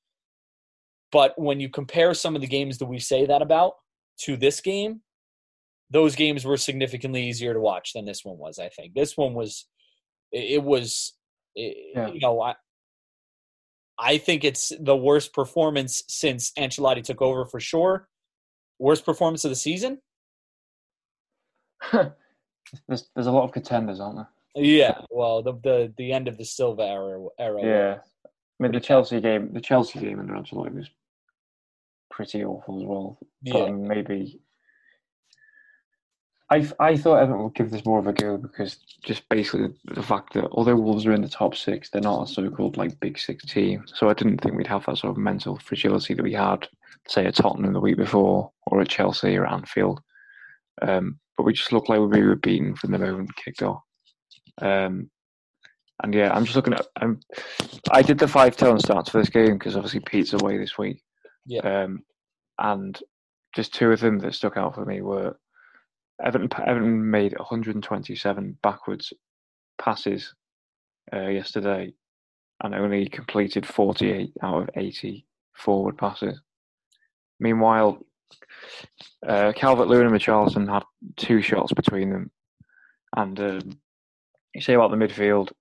[1.12, 3.74] but when you compare some of the games that we say that about
[4.22, 5.02] to this game,
[5.92, 8.60] those games were significantly easier to watch than this one was.
[8.60, 9.66] I think this one was,
[10.32, 11.14] it, was,
[11.56, 12.08] it, yeah.
[12.08, 12.56] you know, I.
[14.02, 18.08] I think it's the worst performance since Ancelotti took over for sure.
[18.80, 20.00] Worst performance of the season?
[21.92, 24.30] there's there's a lot of contenders, aren't there?
[24.56, 27.26] Yeah, well, the the the end of the Silva era.
[27.38, 27.98] era yeah,
[28.60, 30.90] I mean the Chelsea game, the Chelsea game under Ancelotti was
[32.12, 33.18] pretty awful as well.
[33.42, 34.42] Yeah, but maybe.
[36.52, 40.02] I, I thought Everton would give this more of a go because just basically the
[40.02, 43.20] fact that although Wolves are in the top six, they're not a so-called like big
[43.20, 43.84] six team.
[43.86, 46.68] So I didn't think we'd have that sort of mental fragility that we had,
[47.08, 50.02] say, at Tottenham the week before or at Chelsea or Anfield.
[50.82, 53.84] Um, but we just looked like we were beaten from the moment we kicked off.
[54.60, 55.12] Um,
[56.02, 56.88] and yeah, I'm just looking at.
[56.98, 57.20] I'm,
[57.92, 61.02] I did the five tone starts for this game because obviously Pete's away this week.
[61.46, 61.62] Yeah.
[61.62, 62.04] Um,
[62.58, 63.00] and
[63.56, 65.38] just two of them that stuck out for me were
[66.24, 66.50] Everton.
[66.66, 69.14] Everton made 127 backwards
[69.80, 70.34] passes
[71.14, 71.94] uh, yesterday,
[72.64, 76.40] and only completed 48 out of 80 forward passes.
[77.40, 78.00] Meanwhile,
[79.28, 80.84] uh, Calvert Lewin and Richarlison had
[81.18, 82.32] two shots between them.
[83.16, 83.80] And um,
[84.54, 85.52] you say about the midfield,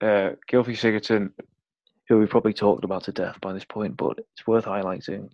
[0.00, 1.32] uh, Gylfi Sigurdsson,
[2.08, 5.30] who we've probably talked about to death by this point, but it's worth highlighting.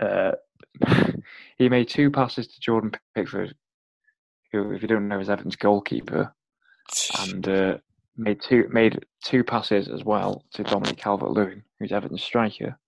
[0.00, 0.32] Uh,
[1.58, 3.54] he made two passes to Jordan Pickford,
[4.52, 6.34] who, if you don't know, is Everton's goalkeeper,
[7.20, 7.78] and uh,
[8.16, 12.78] made two made two passes as well to Dominic Calvert Lewin, who's Everton's striker,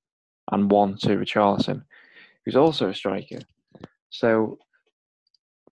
[0.52, 1.84] and one to Richarlison,
[2.44, 3.40] who's also a striker.
[4.10, 4.58] So,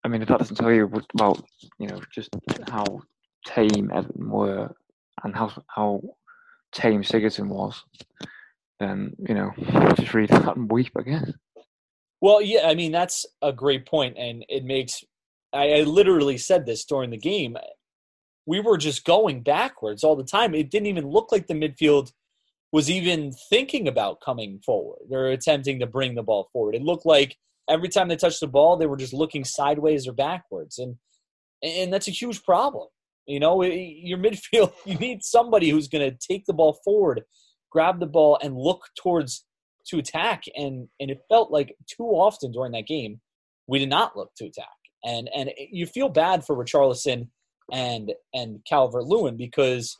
[0.04, 1.44] I mean, if that doesn't tell you about,
[1.78, 2.30] you know, just
[2.68, 3.02] how
[3.46, 4.74] tame Everton were
[5.24, 6.02] and how how
[6.72, 7.82] tame Sigurdsson was,
[8.80, 9.50] then you know,
[9.96, 11.30] just read that and weep, guess.
[12.20, 15.04] Well, yeah, I mean that's a great point, and it makes.
[15.52, 17.56] I, I literally said this during the game.
[18.46, 20.54] We were just going backwards all the time.
[20.54, 22.12] It didn't even look like the midfield
[22.72, 25.00] was even thinking about coming forward.
[25.10, 26.74] They're attempting to bring the ball forward.
[26.74, 27.36] It looked like
[27.68, 30.96] every time they touched the ball, they were just looking sideways or backwards, and
[31.62, 32.88] and that's a huge problem.
[33.26, 37.22] You know, your midfield, you need somebody who's going to take the ball forward,
[37.70, 39.44] grab the ball, and look towards
[39.88, 40.44] to attack.
[40.56, 43.20] And and it felt like too often during that game,
[43.66, 44.66] we did not look to attack.
[45.04, 47.28] And and you feel bad for Richarlison
[47.72, 49.96] and and Calvert Lewin because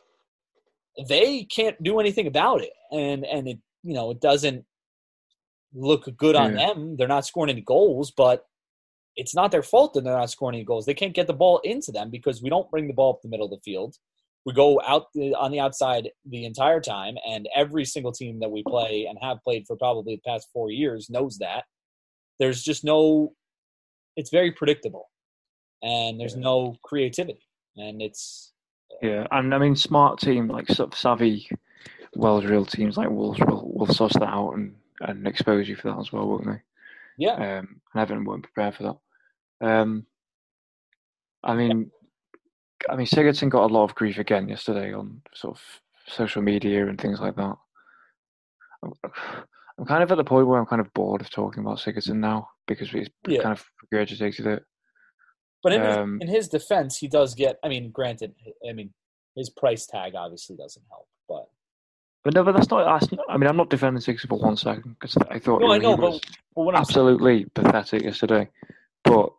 [1.07, 4.65] they can't do anything about it, and and it you know it doesn't
[5.73, 6.67] look good on yeah.
[6.67, 6.95] them.
[6.97, 8.45] They're not scoring any goals, but
[9.15, 10.85] it's not their fault that they're not scoring any goals.
[10.85, 13.29] They can't get the ball into them because we don't bring the ball up the
[13.29, 13.95] middle of the field.
[14.45, 18.63] We go out on the outside the entire time, and every single team that we
[18.63, 21.63] play and have played for probably the past four years knows that.
[22.39, 23.33] There's just no.
[24.17, 25.09] It's very predictable,
[25.81, 27.47] and there's no creativity,
[27.77, 28.53] and it's
[29.01, 31.47] yeah, and I mean, smart team like savvy,
[32.15, 35.99] well-drilled teams like Wolves will will suss that out and, and expose you for that
[35.99, 36.61] as well, won't they?
[37.17, 37.33] Yeah.
[37.33, 38.83] Um, and Everton weren't prepared for
[39.61, 39.67] that.
[39.67, 40.05] Um,
[41.43, 41.91] I mean,
[42.89, 45.61] I mean, Sigurdsson got a lot of grief again yesterday on sort of
[46.07, 47.55] social media and things like that.
[48.83, 48.93] I'm,
[49.79, 52.15] I'm kind of at the point where I'm kind of bored of talking about Sigurdsson
[52.17, 53.41] now because we've Yeah.
[53.41, 54.63] kind of regurgitated it.
[55.61, 57.57] But in, Um, his, in his defense, he does get.
[57.63, 58.35] I mean, granted,
[58.67, 58.93] I mean
[59.35, 61.49] his price tag obviously doesn't help, but
[62.23, 62.99] But no, but that's not.
[62.99, 65.67] That's not I mean, I'm not defending Sigurdsson for one second because I thought no,
[65.67, 65.95] he I know.
[65.95, 68.49] was But, but I'm saying, absolutely pathetic yesterday.
[69.03, 69.33] But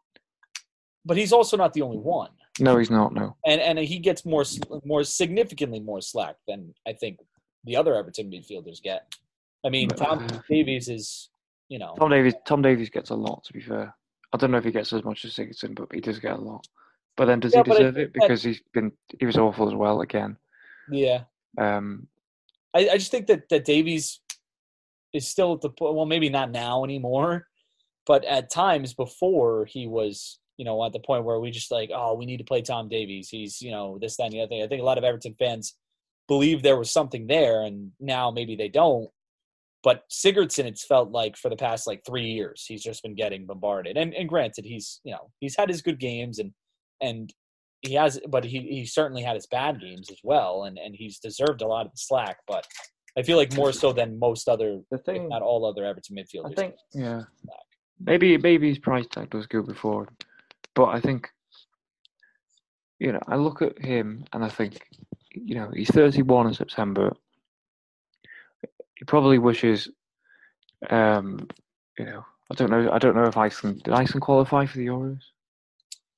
[1.05, 3.15] but he's also not the only one, no, he's not.
[3.15, 3.37] No.
[3.47, 4.45] and and he gets more
[4.85, 7.21] more significantly more slack than I think
[7.65, 9.15] the other Everton midfielders get.
[9.65, 11.31] I mean, Tom Davies is,
[11.69, 12.35] you know, Tom Davies.
[12.45, 13.45] Tom Davies gets a lot.
[13.45, 13.95] To be fair,
[14.33, 16.41] I don't know if he gets as much as Sigurdsson, but he does get a
[16.41, 16.67] lot.
[17.17, 18.13] But then, does Yeah, he I deserve it?
[18.13, 20.37] Because he's been he was awful as well again.
[20.91, 21.23] yeah.
[21.57, 22.09] Um,
[22.75, 24.21] I, I just think that that Davies
[25.13, 27.47] is still at the well, maybe not now anymore,
[28.07, 31.91] but at times before he was, you know, at the point where we just like,
[31.95, 33.29] oh, we need to play Tom Davies.
[33.29, 34.63] He's, you know, this, that, and the other thing.
[34.63, 35.77] I think a lot of Everton fans
[36.29, 39.09] believe there was something there, and now maybe they don't.
[39.83, 43.47] But Sigurdsson, it's felt like for the past like three years, he's just been getting
[43.47, 43.97] bombarded.
[43.97, 46.53] And and granted, he's you know he's had his good games and
[47.01, 47.33] and
[47.87, 51.19] he has, but he he certainly had his bad games as well, and and he's
[51.19, 52.39] deserved a lot of the slack.
[52.47, 52.67] But
[53.17, 56.53] I feel like more so than most other, the thing, not all other Everton midfielders.
[56.53, 57.23] I think, yeah,
[58.01, 60.09] maybe maybe his price tag does go before,
[60.75, 61.29] but I think,
[62.99, 64.81] you know, I look at him and I think,
[65.33, 67.15] you know, he's 31 in September.
[68.97, 69.89] He probably wishes,
[70.91, 71.47] um,
[71.99, 74.87] you know, I don't know, I don't know if Iceland did Iceland qualify for the
[74.87, 75.21] Euros.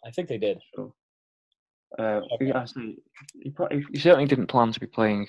[0.04, 0.60] I think they did.
[1.98, 2.46] Uh, Okay.
[2.46, 2.98] he, actually,
[3.42, 3.52] he,
[3.92, 5.28] he certainly didn't plan to be playing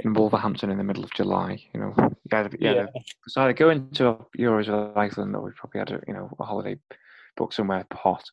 [0.00, 1.62] in Wolverhampton in the middle of July.
[1.72, 1.94] You know,
[2.28, 2.88] he either, he either
[3.26, 6.44] it's either go into Euros with Iceland or he probably had a you know a
[6.44, 6.76] holiday
[7.36, 8.24] booked somewhere hot.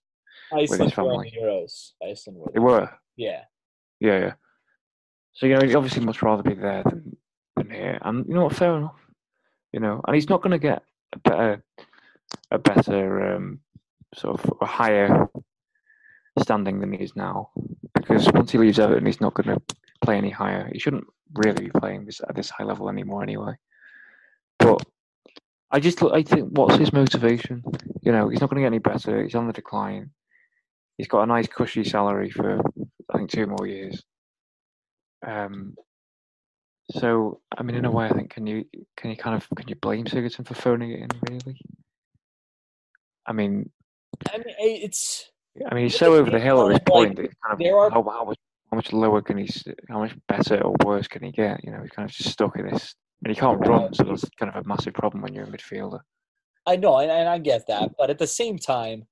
[0.54, 1.32] Iceland his were family.
[1.34, 1.92] the Euros.
[2.04, 2.52] Iceland were.
[2.54, 3.44] They were, Yeah.
[4.00, 4.34] yeah, yeah.
[5.34, 7.16] So you know, he'd obviously much rather be there than,
[7.56, 8.56] than here, and you know what?
[8.56, 9.00] Fair enough.
[9.72, 11.64] You know, and he's not going to get a better,
[12.52, 13.60] a better um,
[14.16, 15.30] sort of a higher
[16.40, 17.50] standing than he is now,
[17.94, 20.70] because once he leaves Everton, he's not going to play any higher.
[20.72, 23.54] He shouldn't really be playing this at this high level anymore, anyway.
[24.60, 24.84] But
[25.72, 26.02] I just.
[26.04, 27.64] I think, what's his motivation?
[28.02, 29.24] You know, he's not going to get any better.
[29.24, 30.12] He's on the decline.
[30.98, 32.60] He's got a nice cushy salary for
[33.14, 34.04] I think two more years.
[35.26, 35.76] Um.
[36.92, 38.66] So I mean, in a way, I think can you
[38.98, 41.10] can you kind of can you blame Sigurdsson for phoning it in?
[41.30, 41.62] Really?
[43.26, 43.70] I mean,
[44.30, 45.32] I mean, it's
[45.70, 47.16] I mean, he's so over the hill at this point.
[47.18, 48.38] that kind of there are- how, how much
[48.72, 49.50] how much lower can he?
[49.90, 51.62] How much better or worse can he get?
[51.64, 52.96] You know, he's kind of just stuck in this.
[53.24, 56.00] And he can't run, so that's kind of a massive problem when you're a midfielder.
[56.66, 59.06] I know, and, and I get that, but at the same time,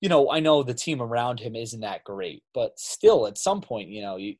[0.00, 3.60] you know, I know the team around him isn't that great, but still, at some
[3.60, 4.34] point, you know, you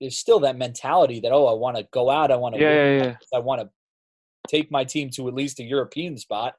[0.00, 2.70] there's still that mentality that oh, I want to go out, I want to, Yeah,
[2.70, 3.16] yeah, yeah.
[3.34, 3.68] I want to
[4.48, 6.54] take my team to at least a European spot.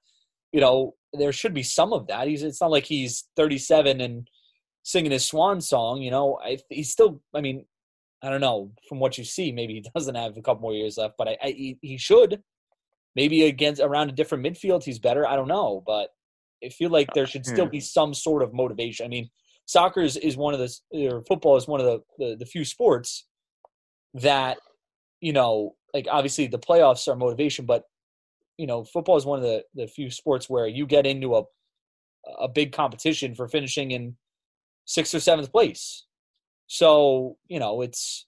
[0.52, 2.28] You know, there should be some of that.
[2.28, 4.28] He's it's not like he's 37 and
[4.84, 6.02] singing his swan song.
[6.02, 7.22] You know, I, he's still.
[7.36, 7.66] I mean,
[8.24, 8.72] I don't know.
[8.88, 11.38] From what you see, maybe he doesn't have a couple more years left, but I,
[11.44, 12.42] I he, he should.
[13.16, 15.28] Maybe against around a different midfield, he's better.
[15.28, 16.10] I don't know, but
[16.64, 17.72] I feel like there should still hmm.
[17.72, 19.06] be some sort of motivation.
[19.06, 19.30] I mean,
[19.66, 22.64] soccer is, is one of the or football is one of the, the the few
[22.64, 23.28] sports
[24.14, 24.58] that
[25.20, 27.84] you know, like obviously the playoffs are motivation, but
[28.62, 31.42] you know, football is one of the the few sports where you get into a
[32.40, 34.16] a big competition for finishing in
[34.86, 36.06] sixth or seventh place.
[36.68, 38.28] So you know, it's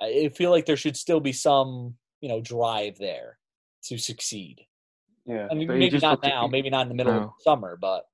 [0.00, 3.38] I feel like there should still be some you know drive there
[3.84, 4.62] to succeed.
[5.26, 7.34] Yeah, I mean, maybe not like now, maybe not in the middle of No.
[7.40, 8.04] summer, but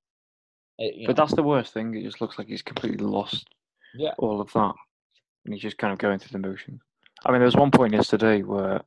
[0.81, 1.95] uh, you But know, that's the worst thing.
[1.95, 3.47] It just looks like he's completely lost
[3.95, 4.15] Yeah.
[4.19, 4.75] all of that,
[5.45, 6.81] and he's just kind of going through the motions.
[7.25, 8.81] I mean, there was one point yesterday where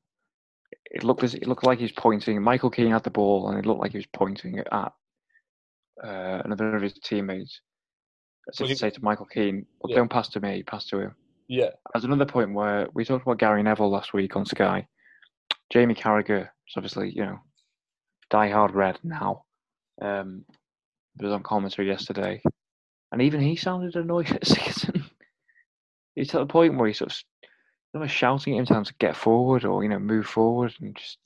[0.92, 2.42] it looked as it looked like he was pointing.
[2.42, 4.92] Michael Keane had the ball, and it looked like he was pointing it at
[6.04, 7.62] uh, another of his teammates.
[8.50, 9.98] As if to he- say to Michael Keane, well, Yeah.
[9.98, 11.16] "Don't pass to me, pass to him."
[11.48, 14.88] yeah, There's another point where we talked about Gary Neville last week on Sky.
[15.72, 17.40] Jamie Carragher is obviously, you know,
[18.32, 19.46] diehard red now.
[20.02, 20.46] Um,
[21.20, 22.42] was on commentary yesterday,
[23.12, 25.04] and even he sounded annoyed at Sigurdsson.
[26.16, 27.18] He's to the point where he sort of
[28.08, 31.18] shouting at him him to get forward or you know move forward and just.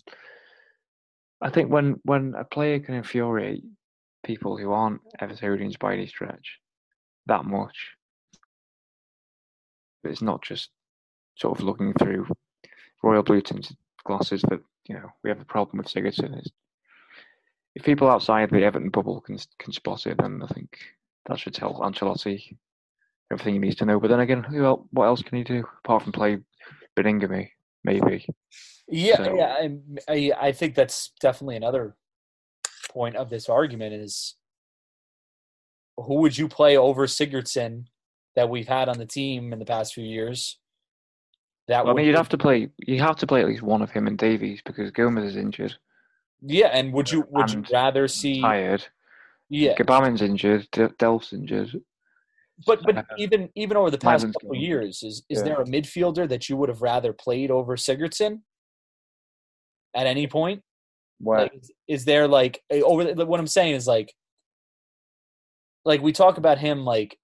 [1.41, 3.63] I think when when a player can infuriate
[4.24, 6.59] people who aren't Evertonians by any stretch
[7.28, 7.91] that much,
[10.03, 10.70] but it's not just
[11.36, 12.28] sort of looking through
[13.01, 16.38] royal blue tinted glasses that you know we have a problem with Sigurdsson.
[16.38, 16.49] It's,
[17.76, 20.78] if people outside the Everton bubble can can spot it, then I think
[21.28, 22.57] that should tell Ancelotti
[23.32, 23.99] everything he needs to know.
[23.99, 26.39] But then again, who else, what else can he do apart from play
[27.04, 27.50] Baningime?
[27.84, 28.26] Maybe.
[28.88, 29.56] Yeah, So- yeah.
[29.60, 29.72] I,
[30.08, 31.95] I I think that's definitely another
[32.89, 34.36] point of this argument is
[35.97, 37.86] who would you play over Sigurdsson
[38.36, 40.58] that we've had on the team in the past few years?
[41.68, 42.70] That Well, I would mean, you'd have to play.
[42.80, 45.76] You have to play at least one of him and Davies because Gomes is injured,
[46.41, 46.68] yeah.
[46.68, 48.41] And would you would you rather see?
[48.41, 48.86] tired.
[49.50, 50.68] Yeah, Gbamin's injured.
[50.72, 51.80] De- Delph's injured.
[52.66, 55.43] But but even even over the past couple years, is is Yeah.
[55.43, 58.41] there a midfielder that you would have rather played over Sigurdsson
[59.95, 60.62] at any point?
[61.20, 64.14] Where Like, is- is there like over the, what I'm saying is like
[65.86, 67.18] like we talk about him like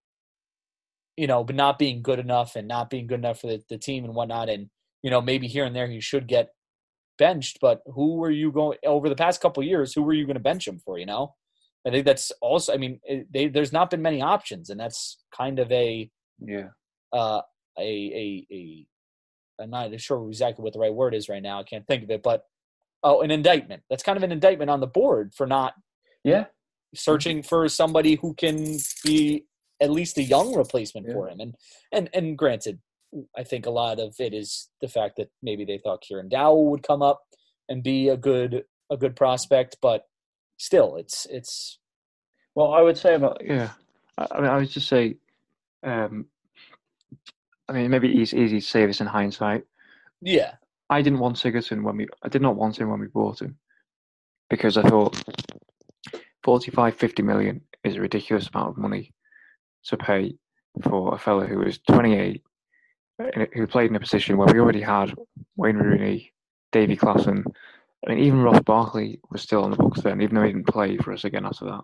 [1.18, 3.78] you know but not being good enough and not being good enough for the, the
[3.78, 4.70] team and whatnot and
[5.04, 6.50] you know maybe here and there he should get
[7.18, 10.34] benched but who were you going over the past couple years who were you going
[10.36, 11.34] to bench him for you know
[11.86, 15.24] i think that's also i mean it, they, there's not been many options and that's
[15.36, 16.10] kind of a
[16.40, 16.68] yeah,
[17.14, 17.42] uh
[17.80, 18.88] a a a
[19.62, 22.10] i'm not sure exactly what the right word is right now i can't think of
[22.10, 22.44] it but
[23.04, 25.74] oh an indictment that's kind of an indictment on the board for not
[26.26, 26.46] yeah,
[26.96, 29.46] searching for somebody who can be
[29.80, 31.14] at least a young replacement Yeah.
[31.14, 31.40] for him.
[31.40, 31.56] And
[31.92, 32.80] and and granted,
[33.38, 36.66] I think a lot of it is the fact that maybe they thought Kieran Dowell
[36.72, 37.22] would come up
[37.70, 40.04] and be a good a good prospect, but
[40.58, 41.80] still, it's it's
[42.56, 43.70] Well, I would say about yeah.
[44.18, 45.18] I, I mean, I would just say,
[45.84, 46.26] um,
[47.68, 49.64] I mean, maybe it's easy to say this in hindsight.
[50.22, 50.54] yeah
[50.90, 52.08] I didn't want Sigurdsson when we.
[52.24, 53.58] I did not want him when we bought him
[54.50, 55.22] because I thought
[56.44, 59.14] 45, 50 million is a ridiculous amount of money
[59.86, 60.36] to pay
[60.84, 62.44] for a fellow who was 28,
[63.54, 65.14] who played in a position where we already had
[65.56, 66.32] Wayne Rooney,
[66.72, 67.44] Davy Klaassen.
[68.06, 70.68] I mean, even Ross Barkley was still on the books then, even though he didn't
[70.68, 71.82] play for us again after that.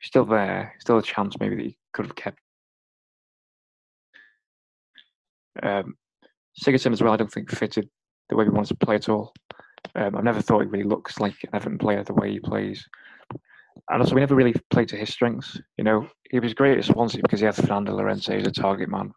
[0.00, 2.38] He's still there, still a chance maybe that he could have kept.
[5.62, 5.94] Um,
[6.60, 7.88] Sigurdsson as well, I don't think fitted
[8.28, 9.32] the way we wanted to play at all.
[9.94, 12.84] Um, I've never thought he really looks like an Everton player the way he plays.
[13.90, 15.60] And also, we never really played to his strengths.
[15.76, 18.88] You know, he was great at Swansea because he had Fernando Llorente as a target
[18.88, 19.12] man.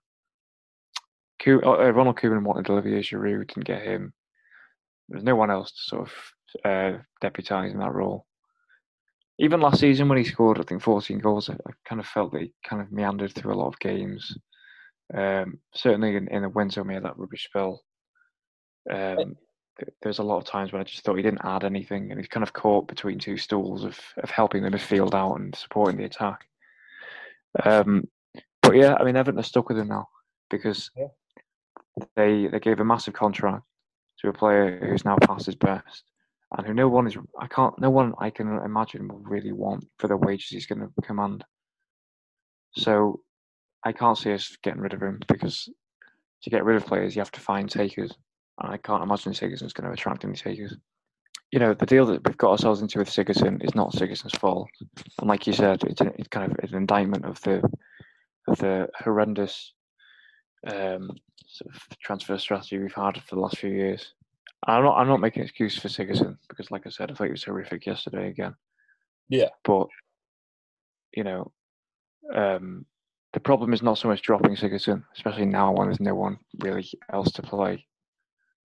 [1.45, 4.13] Uh, Ronald Koeman wanted Olivier Giroud, didn't get him.
[5.10, 6.14] There's no one else to sort of
[6.66, 8.26] uh, deputise in that role.
[9.39, 12.32] Even last season when he scored, I think 14 goals, I, I kind of felt
[12.34, 14.36] that he kind of meandered through a lot of games.
[15.14, 17.84] Um, certainly in, in the winter when he had that rubbish spell.
[18.91, 19.38] Um,
[19.80, 22.20] th- there's a lot of times when I just thought he didn't add anything, and
[22.20, 25.97] he's kind of caught between two stools of, of helping the midfield out and supporting
[25.97, 26.45] the attack.
[27.64, 28.05] Um,
[28.62, 30.10] but yeah, I mean, Everton are stuck with him now
[30.49, 31.08] because Yeah.
[32.16, 33.64] they they gave a massive contract
[34.20, 36.03] to a player who's now past his best,
[36.55, 39.88] and who no one is I can't no one I can imagine will really want
[39.99, 41.43] for the wages he's going to command.
[42.76, 43.22] So
[43.84, 45.70] I can't see us getting rid of him because
[46.43, 48.13] to get rid of players you have to find takers,
[48.59, 50.76] and I can't imagine Sigurdsson's going to attract any takers.
[51.51, 54.70] You know, the deal that we've got ourselves into with Sigurdsson is not Sigurdsson's fault,
[55.20, 57.61] and like you said, it's, an, it's kind of an indictment of the
[58.47, 59.74] of the horrendous
[60.65, 61.11] um,
[61.45, 64.13] sort of transfer strategy we've had for the last few years.
[64.65, 67.25] I'm not I'm not making an excuse for Sigurdsson because, like I said, I thought
[67.25, 68.55] he was horrific yesterday again.
[69.29, 69.49] Yeah.
[69.63, 69.88] But
[71.13, 71.51] you know,
[72.33, 72.85] um,
[73.33, 76.89] the problem is not so much dropping Sigurdsson, especially now when there's no one really
[77.11, 77.85] else to play.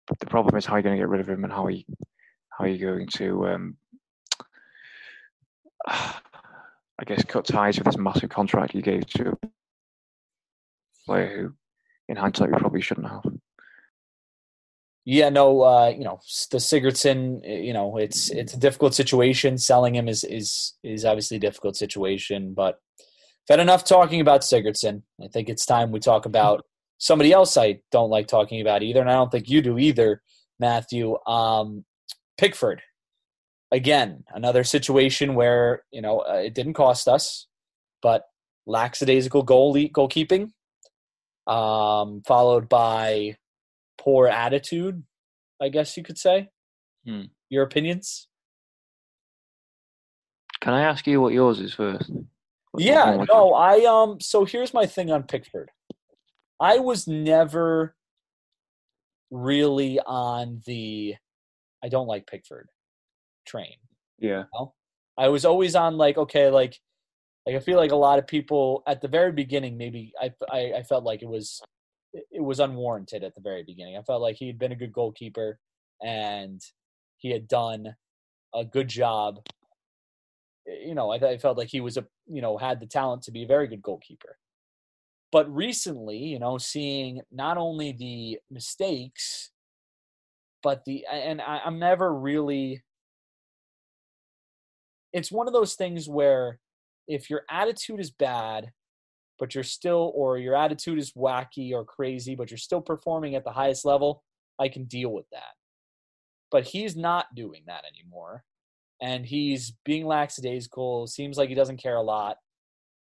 [0.07, 1.85] But the problem is how you're going to get rid of him and how he
[2.49, 3.77] how you're going to um,
[5.87, 9.47] I guess cut ties with this massive contract you gave to a
[11.05, 11.53] player who,
[12.13, 13.23] in hindsight, we probably shouldn't have.
[15.05, 16.19] Yeah, no, uh, you know,
[16.51, 19.57] the Sigurdsson, eh, you know, it's it's a difficult situation.
[19.57, 22.79] Selling him is is is obviously a difficult situation, but
[23.49, 25.01] had enough talking about Sigurdsson.
[25.21, 26.65] I think it's time we talk about
[26.99, 30.21] somebody else I don't like talking about either, and I don't think you do either,
[30.59, 31.17] Matthew.
[31.27, 31.83] Um,
[32.37, 32.81] Pickford.
[33.71, 37.47] Again, another situation where, you know, uh, it didn't cost us,
[38.01, 38.23] but
[38.65, 40.51] lackadaisical goal goalkeeping,
[41.47, 43.37] um, followed by
[43.97, 45.03] poor attitude,
[45.61, 46.49] I guess you could say.
[47.05, 47.23] Hmm.
[47.49, 48.27] Your opinions?
[50.61, 52.09] Can I ask you what yours is first?
[52.09, 52.23] What-
[52.71, 55.69] what Yeah, no, I um so here's my thing on Pickford.
[56.59, 57.95] I was never
[59.29, 61.15] really on the
[61.83, 62.69] I don't like Pickford
[63.45, 63.75] train.
[64.17, 64.45] Yeah.
[65.17, 66.79] I was always on like okay, like
[67.45, 70.73] like I feel like a lot of people at the very beginning maybe I I,
[70.77, 71.61] I felt like it was
[72.13, 73.97] it was unwarranted at the very beginning.
[73.97, 75.59] I felt like he had been a good goalkeeper
[76.03, 76.61] and
[77.17, 77.95] he had done
[78.53, 79.39] a good job
[80.65, 83.31] you know, I, I felt like he was a, you know, had the talent to
[83.31, 84.37] be a very good goalkeeper.
[85.31, 89.51] But recently, you know, seeing not only the mistakes,
[90.61, 92.83] but the, and I, I'm never really,
[95.11, 96.59] it's one of those things where
[97.07, 98.71] if your attitude is bad,
[99.39, 103.43] but you're still, or your attitude is wacky or crazy, but you're still performing at
[103.43, 104.23] the highest level,
[104.59, 105.53] I can deal with that.
[106.51, 108.43] But he's not doing that anymore.
[109.01, 112.37] And he's being lackadaisical, seems like he doesn't care a lot.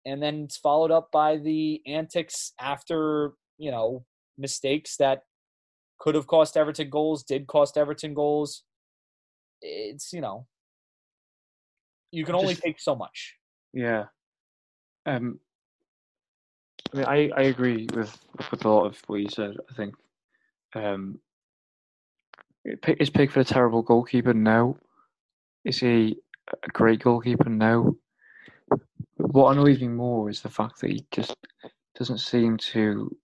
[0.06, 4.04] And then it's followed up by the antics after, you know,
[4.36, 5.22] mistakes that
[5.98, 8.64] could have cost Everton goals, did cost Everton goals.
[9.62, 10.46] It's, you know,
[12.10, 13.36] you can only Just- take so much.
[13.74, 14.04] Yeah.
[15.04, 15.40] Um.
[16.92, 18.16] I mean, I, I agree with
[18.50, 19.56] with a lot of what you said.
[19.70, 19.94] I think.
[20.74, 21.18] Um.
[22.64, 24.32] Is Pickford a terrible goalkeeper?
[24.32, 24.78] No.
[25.64, 26.16] Is he
[26.62, 27.50] a great goalkeeper?
[27.50, 27.98] No.
[29.16, 31.36] What annoys me more is the fact that he just
[31.98, 33.14] doesn't seem to.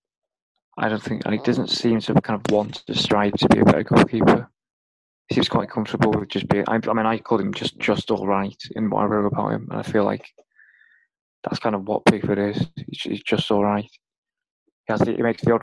[0.78, 3.64] I don't think, he doesn't seem to kind of want to strive to be a
[3.64, 4.50] better goalkeeper.
[5.30, 6.64] He seems quite comfortable with just being.
[6.66, 9.52] I, I mean, I called him just just all right in what I wrote about
[9.52, 10.28] him, and I feel like
[11.44, 12.66] that's kind of what Pickford is.
[12.88, 13.84] He's, he's just all right.
[13.84, 15.62] He has the, he makes the odd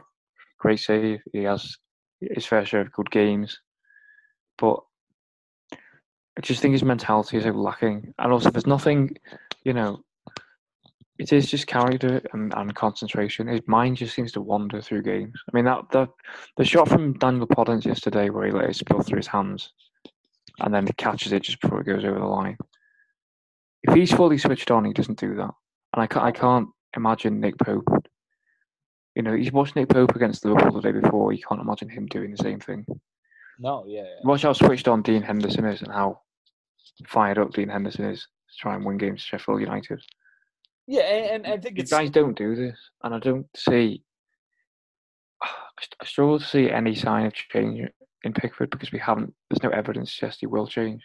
[0.57, 1.19] great save.
[1.33, 1.75] He has
[2.21, 3.59] his fair share of good games,
[4.57, 4.79] but
[6.37, 8.13] I just think his mentality is lacking.
[8.17, 9.17] And also, there's nothing,
[9.65, 10.01] you know.
[11.19, 13.47] It is just character and, and concentration.
[13.47, 15.33] His mind just seems to wander through games.
[15.51, 16.07] I mean, that the
[16.57, 19.73] the shot from Daniel Podence yesterday, where he let it spill through his hands,
[20.59, 22.57] and then he catches it just before it goes over the line.
[23.83, 25.51] If he's fully switched on, he doesn't do that.
[25.93, 27.87] And I can't, I can't imagine Nick Pope.
[29.15, 31.33] You know, he's watched Nick Pope against Liverpool the day before.
[31.33, 32.85] You can't imagine him doing the same thing.
[33.59, 34.19] No, yeah, yeah.
[34.23, 36.21] Watch how switched on Dean Henderson is and how
[37.07, 40.01] fired up Dean Henderson is to try and win games to Sheffield United.
[40.87, 44.03] Yeah, and, and I think You it's guys don't do this, and I don't see.
[45.43, 47.89] I struggle to see any sign of change
[48.23, 49.33] in Pickford because we haven't.
[49.49, 51.03] There's no evidence to suggest he will change,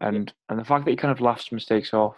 [0.00, 2.14] and and the fact that he kind of laughs mistakes off.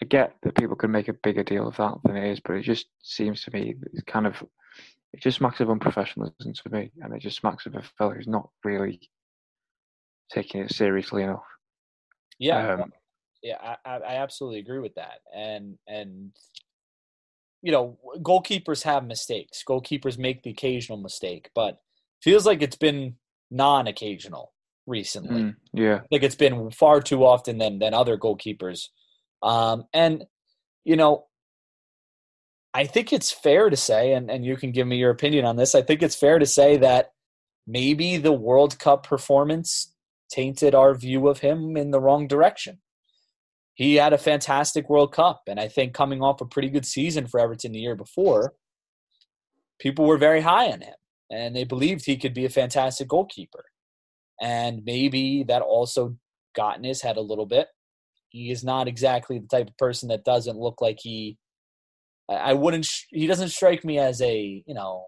[0.00, 2.56] I get that people can make a bigger deal of that than it is, but
[2.56, 4.42] it just seems to me that it's kind of
[5.14, 8.28] it just smacks of unprofessionalism to me, and it just smacks of a fella who's
[8.28, 9.00] not really
[10.30, 11.44] taking it seriously enough.
[12.38, 12.92] yeah, Um,
[13.46, 13.76] yeah.
[13.84, 15.20] I, I absolutely agree with that.
[15.34, 16.32] And and
[17.62, 19.62] you know, goalkeepers have mistakes.
[19.68, 21.80] Goalkeepers make the occasional mistake, but
[22.22, 23.16] feels like it's been
[23.50, 24.52] non-occasional
[24.86, 25.42] recently.
[25.42, 28.88] mm, yeah, like it's been far too often than than other goalkeepers.
[29.42, 30.24] Um, and
[30.84, 31.26] you know,
[32.74, 35.56] I think it's fair to say, and and you can give me your opinion on
[35.56, 35.74] this.
[35.74, 37.12] I think it's fair to say that
[37.66, 39.92] maybe the World Cup performance
[40.30, 42.78] tainted our view of him in the wrong direction.
[43.76, 47.28] He had a fantastic World Cup, and I think coming off a pretty good season
[47.28, 48.54] for Everton the year before,
[49.78, 50.94] people were very high on him,
[51.30, 53.66] and they believed he could be a fantastic goalkeeper
[54.40, 56.16] and maybe that also
[56.54, 57.68] got in his head a little bit.
[58.28, 61.38] He is not exactly the type of person that doesn't look like he.
[62.28, 62.88] I wouldn't.
[63.10, 65.06] He doesn't strike me as a you know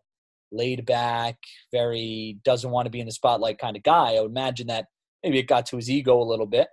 [0.51, 1.37] laid back,
[1.73, 4.15] very doesn't want to be in the spotlight kind of guy.
[4.15, 4.87] I would imagine that
[5.23, 6.69] maybe it got to his ego a little bit,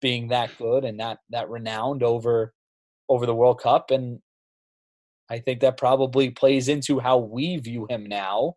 [0.00, 2.54] being that good and that that renowned over
[3.08, 4.20] over the World Cup, and
[5.28, 8.56] I think that probably plays into how we view him now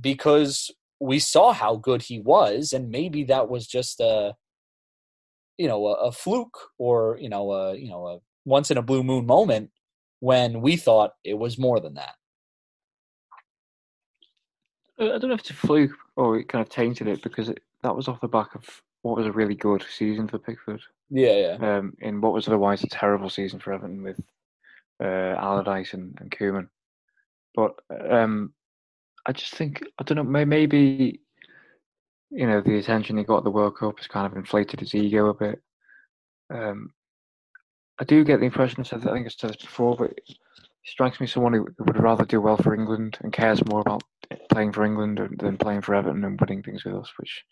[0.00, 4.34] because we saw how good he was and maybe that was just a
[5.58, 8.82] you know a, a fluke or you know a you know a once in a
[8.82, 9.70] blue moon moment
[10.20, 12.14] when we thought it was more than that.
[14.98, 17.62] I don't know if it's a fluke or it kind of tainted it because it,
[17.82, 20.80] that was off the back of what was a really good season for Pickford.
[21.10, 24.18] yeah yeah Um, in what was otherwise a terrible season for Everton with
[25.02, 26.68] uh, Allardyce and, and Koeman.
[27.54, 27.74] But
[28.10, 28.54] um,
[29.26, 30.44] I just think I don't know.
[30.46, 31.20] Maybe
[32.30, 34.94] you know the attention he got at the World Cup has kind of inflated his
[34.94, 35.60] ego a bit.
[36.50, 36.90] Um,
[38.00, 41.24] I do get the impression I think I said this before, but he strikes me
[41.24, 44.02] as someone who would rather do well for England and cares more about
[44.50, 47.44] playing for England than playing for Everton and winning things with us, which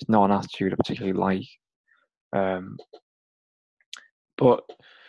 [0.00, 1.48] is not an attitude I particularly like.
[2.32, 2.76] Um,
[4.36, 4.64] but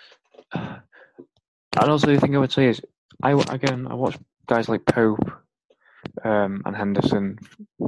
[0.54, 0.82] and
[1.76, 2.82] also the thing I would say is,
[3.22, 4.18] I again I watch
[4.48, 5.32] guys like Pope
[6.24, 7.38] um, and Henderson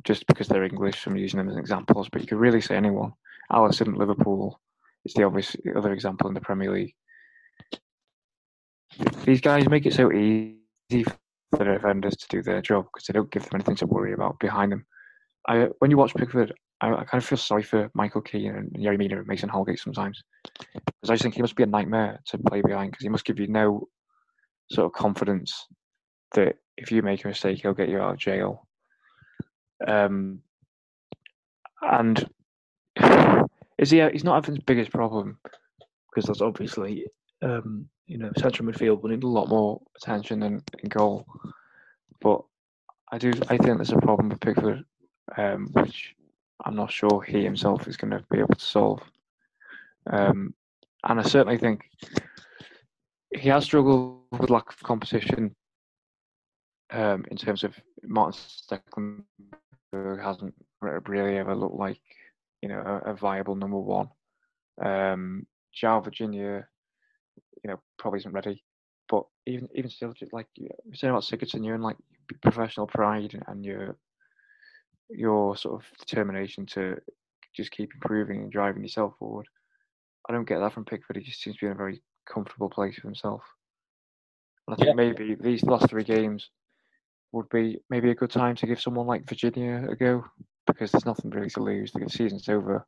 [0.04, 1.06] just because they're English.
[1.06, 3.14] I'm using them as examples, but you could really say anyone.
[3.52, 4.60] Alisson at Liverpool
[5.06, 6.96] is the obvious other example in the Premier League.
[9.24, 11.04] These guys make it so easy
[11.52, 14.14] for the defenders to do their job because they don't give them anything to worry
[14.14, 14.86] about behind them.
[15.48, 18.72] I, when you watch Pickford, I, I kind of feel sorry for Michael Keane and
[18.74, 20.22] Yerry Mina and Mason Holgate sometimes
[20.64, 23.26] because I just think he must be a nightmare to play behind because he must
[23.26, 23.88] give you no
[24.72, 25.68] sort of confidence
[26.36, 28.68] that if you make a mistake, he'll get you out of jail.
[29.88, 30.40] Um,
[31.82, 32.30] and
[33.78, 34.08] is he?
[34.12, 35.38] He's not Everton's biggest problem
[36.10, 37.06] because that's obviously
[37.42, 41.26] um, you know central midfield will need a lot more attention than in goal.
[42.22, 42.42] But
[43.12, 43.32] I do.
[43.50, 44.84] I think there's a problem with Pickford,
[45.38, 46.16] um, which
[46.66, 49.02] I'm not sure he himself is going to be able to solve.
[50.10, 50.54] Um,
[51.08, 51.90] and I certainly think
[53.36, 55.56] he has struggled with lack of competition
[56.92, 62.00] um, in terms of Martin Stekelenburg hasn't really ever looked like
[62.62, 64.10] you know a, a viable number one.
[64.82, 66.68] Um, João Virginia,
[67.64, 68.64] you know, probably isn't ready.
[69.08, 71.98] But even even still, like you're saying about Sigurdsson, you're in like
[72.42, 73.98] professional pride and your
[75.10, 76.98] your sort of determination to
[77.56, 79.48] just keep improving and driving yourself forward.
[80.28, 81.18] I don't get that from Pickford.
[81.18, 82.02] He just seems to be in a very
[82.32, 83.42] comfortable place for himself.
[84.68, 84.94] And I think yeah.
[84.94, 86.50] maybe these last three games
[87.32, 90.24] would be maybe a good time to give someone like Virginia a go
[90.68, 91.92] because there's nothing really to lose.
[91.92, 92.86] The season's over.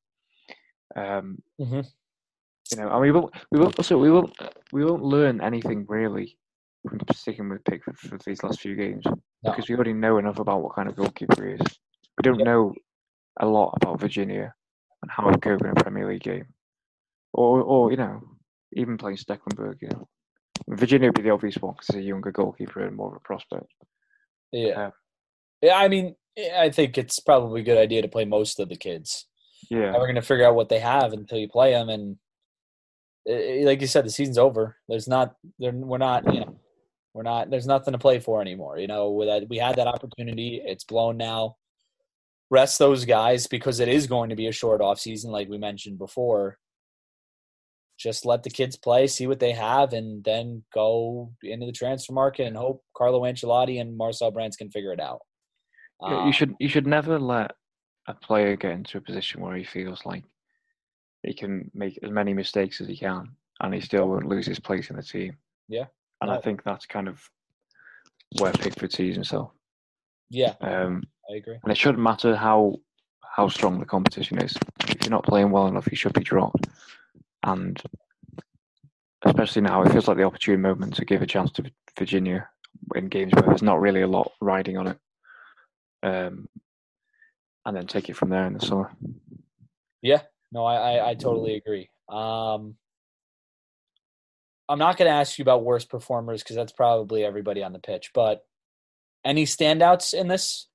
[0.96, 1.82] Um, mm-hmm.
[2.72, 4.34] You know, and we won't, we won't also we won't
[4.72, 6.38] we won't learn anything really
[6.88, 9.22] from sticking with Pickford for these last few games no.
[9.44, 11.80] because we already know enough about what kind of goalkeeper he is.
[12.22, 12.76] We don't know
[13.40, 14.54] a lot about Virginia
[15.02, 16.46] and how it cope in a Premier League game,
[17.34, 18.22] or or you know
[18.74, 19.82] even playing Stekelenburg.
[19.82, 20.08] You know,
[20.70, 23.20] Virginia would be the obvious one because he's a younger goalkeeper and more of a
[23.22, 23.74] prospect.
[24.52, 24.92] Yeah, uh,
[25.64, 25.78] yeah.
[25.78, 26.14] I mean,
[26.56, 29.26] I think it's probably a good idea to play most of the kids.
[29.72, 32.18] Yeah, and we're gonna figure out what they have until you play them, and
[33.66, 34.78] like you said, the season's over.
[34.88, 36.60] There's not, we're not, you know,
[37.16, 37.50] we're not.
[37.50, 38.78] There's nothing to play for anymore.
[38.78, 40.62] You know, we had that opportunity.
[40.64, 41.56] It's blown now.
[42.52, 45.58] Rest those guys because it is going to be a short off season, like we
[45.58, 46.58] mentioned before.
[47.98, 52.14] Just let the kids play, see what they have, and then go into the transfer
[52.14, 55.22] market and hope Carlo Ancelotti and Marcel Brands can figure it out.
[56.02, 57.52] Yeah, you should you should never let
[58.08, 60.24] a player get into a position where he feels like
[61.24, 63.30] he can make as many mistakes as he can
[63.62, 65.38] and he still won't lose his place in the team.
[65.68, 65.86] Yeah.
[66.20, 66.38] And no.
[66.38, 67.22] I think that's kind of
[68.40, 69.52] where Pickford sees himself.
[70.30, 70.56] Yeah.
[70.62, 71.58] Um, I agree.
[71.64, 72.76] And it shouldn't matter how
[73.22, 74.58] how strong the competition is.
[74.88, 76.68] If you're not playing well enough, you should be dropped.
[77.44, 77.82] And
[79.24, 82.50] especially now, it feels like the opportune moment to give a chance to Virginia
[82.94, 84.98] in games where there's not really a lot riding on it.
[86.04, 86.50] Um,
[87.66, 88.92] and then take it from there in the summer.
[90.02, 91.90] Yeah, no, I, I, I totally agree.
[92.10, 92.76] Um,
[94.68, 97.80] I'm not going to ask you about worst performers because that's probably everybody on the
[97.80, 98.12] pitch.
[98.14, 98.44] But
[99.24, 100.68] any standouts in this?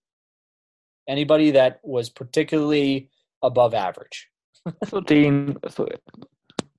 [1.08, 3.10] Anybody that was particularly
[3.42, 4.28] above average?
[4.66, 5.56] I thought Digne.
[5.64, 6.00] I thought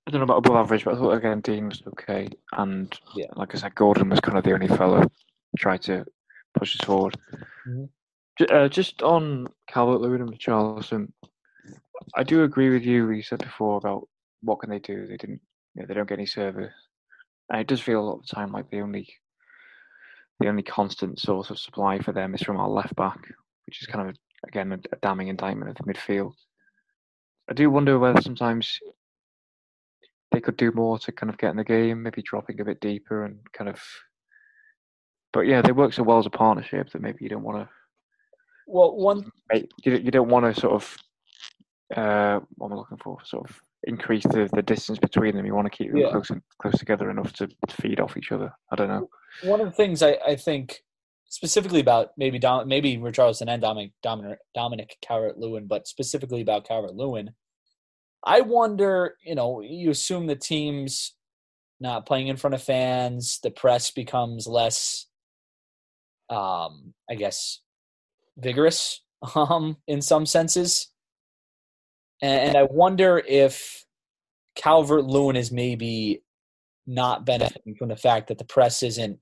[0.07, 2.29] I don't know about above average, but I thought again Digne was okay.
[2.53, 3.27] And yeah.
[3.35, 5.03] like I said, Gordon was kind of the only fellow
[5.57, 6.05] tried to
[6.57, 7.17] push us forward.
[7.67, 7.85] Mm-hmm.
[8.49, 11.11] Uh, just on Calvert Lewin and Richarlison,
[12.15, 13.09] I do agree with you.
[13.09, 14.07] You said before about
[14.41, 15.07] what can they do?
[15.07, 15.41] They didn't.
[15.75, 16.73] You know, they don't get any service,
[17.49, 19.07] and it does feel a lot of the time like the only
[20.39, 23.19] the only constant source of supply for them is from our left back,
[23.67, 24.15] which is kind of
[24.47, 26.33] again a, a damning indictment of the midfield.
[27.49, 28.79] I do wonder whether sometimes
[30.31, 32.81] they could do more to kind of get in the game, maybe dropping a bit
[32.81, 33.81] deeper and kind of.
[35.33, 37.69] But yeah, they work so well as a partnership that maybe you don't want to.
[38.67, 39.31] Well, one
[39.83, 40.97] you you don't want to sort of
[41.95, 43.17] uh, what am I looking for?
[43.23, 45.45] Sort of increase the, the distance between them.
[45.45, 46.11] You want to keep them yeah.
[46.11, 48.51] close close together enough to, to, feed off each other.
[48.71, 49.09] I don't know.
[49.43, 50.81] One of the things I, I think
[51.29, 56.67] specifically about maybe Dom, maybe Richarlison and Dominic Dominic, Dominic Calvert Lewin, but specifically about
[56.67, 57.31] Calvert Lewin,
[58.25, 59.15] I wonder.
[59.25, 61.13] You know, you assume the teams
[61.79, 65.05] not playing in front of fans, the press becomes less,
[66.29, 67.61] um, I guess,
[68.37, 69.01] vigorous
[69.35, 70.89] um, in some senses
[72.21, 73.85] and I wonder if
[74.55, 76.23] Calvert Lewin is maybe
[76.87, 79.19] not benefiting from the fact that the press isn't,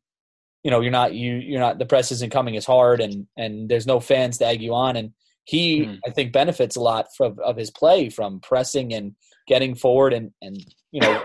[0.65, 3.69] you know, you're not you you're not the press isn't coming as hard, and and
[3.69, 5.11] there's no fans to egg you on, and
[5.43, 5.99] he mm.
[6.07, 9.15] I think benefits a lot from of his play from pressing and
[9.47, 10.57] getting forward, and and
[10.91, 11.23] you know.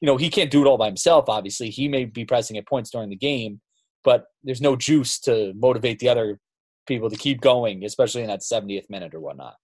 [0.00, 1.70] You know, he can't do it all by himself, obviously.
[1.70, 3.62] He may be pressing at points during the game,
[4.02, 6.38] but there's no juice to motivate the other
[6.86, 9.54] people to keep going, especially in that 70th minute or whatnot.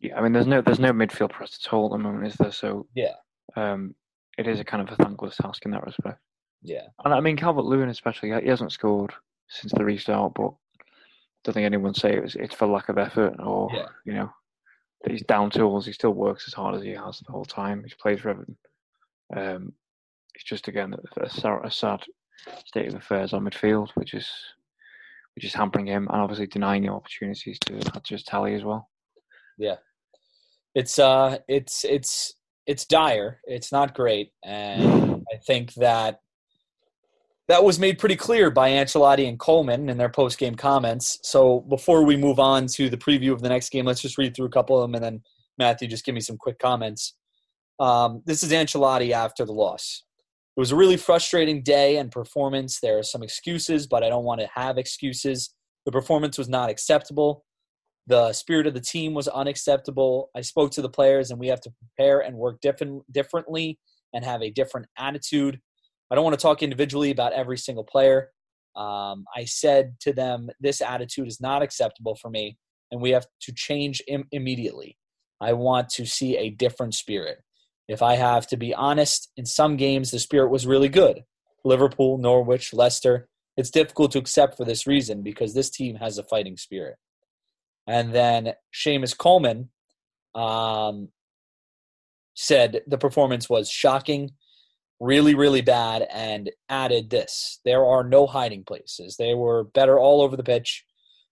[0.00, 2.36] Yeah, I mean, there's no there's no midfield press at all at the moment, is
[2.36, 2.52] there?
[2.52, 3.16] So yeah,
[3.56, 3.94] um,
[4.38, 6.18] it is a kind of a thankless task in that respect.
[6.66, 9.12] Yeah, and I mean Calvert Lewin especially, he hasn't scored
[9.48, 10.48] since the restart, but
[10.78, 10.84] I
[11.44, 13.86] don't think anyone say it was it's for lack of effort or yeah.
[14.04, 14.30] you know
[15.02, 15.86] that he's down tools.
[15.86, 17.82] He still works as hard as he has the whole time.
[17.84, 18.56] He's played for Everton.
[19.34, 19.72] Um,
[20.34, 22.02] it's just again a, a, sad
[22.64, 24.28] state of affairs on midfield, which is
[25.34, 28.88] which is hampering him and obviously denying him opportunities to just tally as well.
[29.58, 29.76] Yeah,
[30.74, 32.34] it's uh, it's it's
[32.66, 33.40] it's dire.
[33.44, 36.20] It's not great, and I think that
[37.48, 41.18] that was made pretty clear by Ancelotti and Coleman in their post game comments.
[41.22, 44.34] So before we move on to the preview of the next game, let's just read
[44.34, 45.22] through a couple of them, and then
[45.58, 47.14] Matthew, just give me some quick comments.
[47.78, 50.02] Um, this is Ancelotti after the loss.
[50.56, 52.80] It was a really frustrating day and performance.
[52.80, 55.54] There are some excuses, but I don't want to have excuses.
[55.84, 57.44] The performance was not acceptable.
[58.06, 60.30] The spirit of the team was unacceptable.
[60.34, 63.78] I spoke to the players, and we have to prepare and work different, differently
[64.14, 65.60] and have a different attitude.
[66.10, 68.30] I don't want to talk individually about every single player.
[68.76, 72.58] Um, I said to them, this attitude is not acceptable for me,
[72.90, 74.96] and we have to change Im- immediately.
[75.40, 77.38] I want to see a different spirit.
[77.88, 81.24] If I have to be honest, in some games the spirit was really good.
[81.64, 83.28] Liverpool, Norwich, Leicester.
[83.56, 86.96] It's difficult to accept for this reason because this team has a fighting spirit.
[87.86, 89.70] And then Seamus Coleman
[90.34, 91.08] um,
[92.34, 94.32] said the performance was shocking,
[95.00, 99.16] really, really bad, and added this there are no hiding places.
[99.16, 100.84] They were better all over the pitch.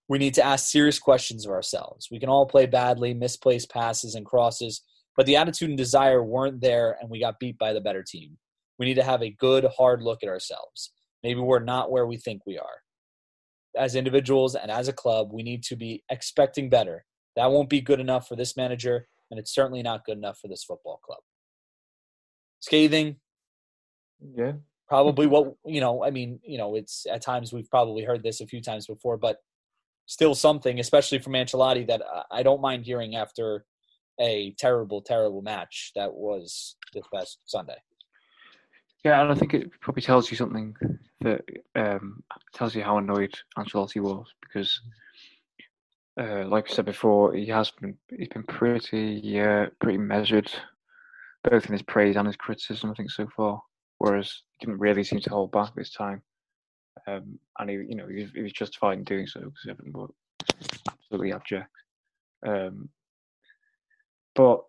[0.09, 2.09] We need to ask serious questions of ourselves.
[2.11, 4.83] We can all play badly, misplaced passes and crosses,
[5.17, 8.37] but the attitude and desire weren't there, and we got beat by the better team.
[8.79, 10.93] We need to have a good, hard look at ourselves.
[11.23, 12.83] Maybe we're not where we think we are.
[13.77, 17.07] As individuals and as a club, we need to be expecting better.
[17.35, 20.49] That won't be good enough for this manager, and it's certainly not good enough for
[20.49, 21.21] this football club.
[22.61, 23.17] Scathing.
[24.21, 24.53] Yeah.
[24.89, 28.41] Probably what, you know, I mean, you know, it's at times we've probably heard this
[28.41, 29.39] a few times before, but
[30.07, 33.65] still something, especially from Ancelotti, that I don't mind hearing after
[34.21, 37.77] a terrible, terrible match that was this past Sunday.
[39.05, 40.75] Yeah, and I think it probably tells you something
[41.21, 41.43] that
[41.75, 42.23] um,
[42.55, 44.81] tells you how annoyed Ancelotti was because,
[46.19, 50.51] uh, like I said before, he has been he's been pretty uh, pretty measured,
[51.43, 52.91] both in his praise and his criticism.
[52.91, 53.61] I think so far,
[54.05, 56.21] whereas he didn't really seem to hold back this time,
[57.07, 60.03] um, and he you know he was, he was justified in doing so because everyone
[60.03, 61.71] was absolutely abject.
[62.47, 62.91] Um,
[64.35, 64.61] but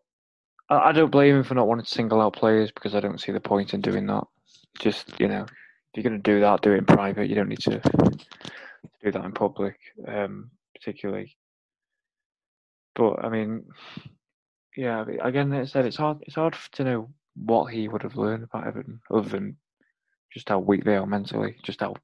[0.69, 3.19] I, I don't blame him for not wanting to single out players because I don't
[3.19, 4.23] see the point in doing that.
[4.79, 5.49] Just you know, if
[5.95, 7.27] you're going to do that, do it in private.
[7.27, 7.81] You don't need to
[9.03, 9.75] do that in public,
[10.07, 11.35] um, particularly.
[12.95, 13.65] But I mean,
[14.77, 15.03] yeah.
[15.21, 16.19] Again, I said it's hard.
[16.21, 19.57] It's hard to know what he would have learned about Everton, other than
[20.33, 21.95] just how weak they are mentally, just how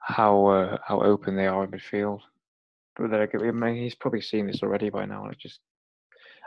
[0.00, 2.20] how uh, how open they are in midfield.
[2.96, 5.60] But then, I mean, he's probably seen this already by now, and it just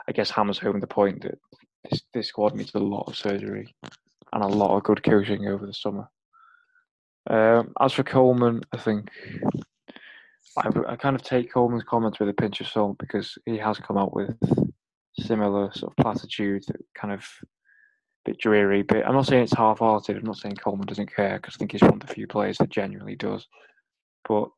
[0.08, 1.38] I guess hammers home the point that
[1.90, 3.74] this, this squad needs a lot of surgery
[4.32, 6.08] and a lot of good coaching over the summer.
[7.28, 9.10] Um, as for Coleman, I think
[10.58, 13.78] I, I, kind of take Coleman's comments with a pinch of salt because he has
[13.78, 14.36] come out with
[15.18, 17.26] similar sort of platitude, that kind of
[18.24, 18.82] bit dreary.
[18.82, 20.16] But I'm not saying it's half-hearted.
[20.16, 22.58] I'm not saying Coleman doesn't care because I think he's one of the few players
[22.58, 23.46] that genuinely does.
[24.26, 24.48] But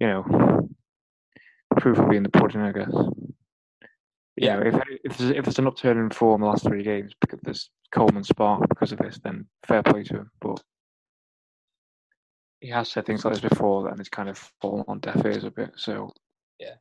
[0.00, 0.68] you know,
[1.78, 2.92] proof will be in the pudding, I guess
[4.36, 4.74] yeah, if
[5.04, 8.22] if there's, if there's an upturn in form the last three games because there's Coleman
[8.22, 10.30] spark because of this, then fair play to him.
[10.40, 10.62] But
[12.60, 15.44] he has said things like this before, and it's kind of fallen on deaf ears
[15.44, 15.70] a bit.
[15.76, 16.12] So
[16.60, 16.74] yeah,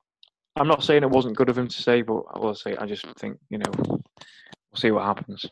[0.56, 2.86] I'm not saying it wasn't good of him to say, but I will say I
[2.86, 4.02] just think you know we'll
[4.76, 5.46] see what happens.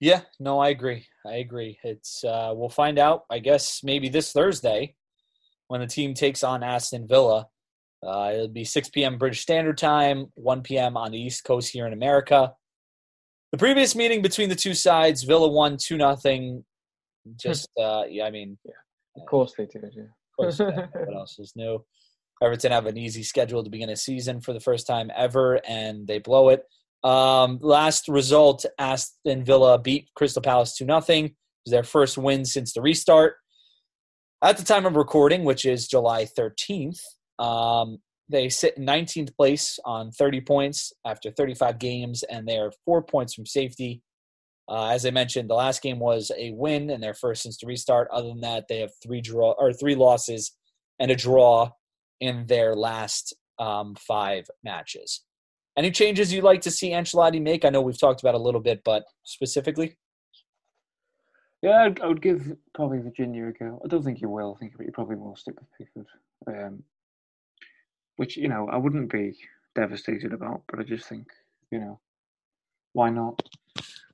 [0.00, 1.06] Yeah, no, I agree.
[1.26, 1.78] I agree.
[1.82, 3.24] It's uh, we'll find out.
[3.30, 4.94] I guess maybe this Thursday
[5.68, 7.46] when the team takes on Aston Villa.
[8.04, 9.18] Uh, it'll be 6 p.m.
[9.18, 10.96] British Standard Time, 1 p.m.
[10.96, 12.52] on the East Coast here in America.
[13.52, 16.64] The previous meeting between the two sides, Villa won 2 nothing.
[17.36, 18.58] Just, uh, yeah, I mean.
[18.64, 18.72] Yeah,
[19.16, 20.04] of course they did, yeah.
[20.04, 21.84] Of course, what else is new?
[22.42, 26.06] Everton have an easy schedule to begin a season for the first time ever, and
[26.06, 26.64] they blow it.
[27.04, 31.26] Um, last result, Aston Villa beat Crystal Palace 2 nothing.
[31.26, 31.34] It
[31.66, 33.34] was their first win since the restart.
[34.42, 37.00] At the time of recording, which is July 13th,
[37.38, 37.98] um,
[38.30, 43.02] they sit in 19th place on 30 points after 35 games, and they are four
[43.02, 44.02] points from safety.
[44.68, 47.66] Uh, as I mentioned, the last game was a win and their first since the
[47.66, 48.08] restart.
[48.12, 50.52] Other than that, they have three draw or three losses
[51.00, 51.70] and a draw
[52.20, 55.22] in their last um, five matches.
[55.76, 57.64] Any changes you'd like to see Ancelotti make?
[57.64, 59.96] I know we've talked about a little bit, but specifically.
[61.62, 63.80] Yeah, I'd, I would give probably Virginia a go.
[63.84, 64.54] I don't think he will.
[64.56, 66.06] I think he probably will stick with Pickford.
[66.46, 66.82] Um,
[68.16, 69.36] which you know I wouldn't be
[69.74, 71.26] devastated about, but I just think
[71.70, 72.00] you know
[72.92, 73.40] why not?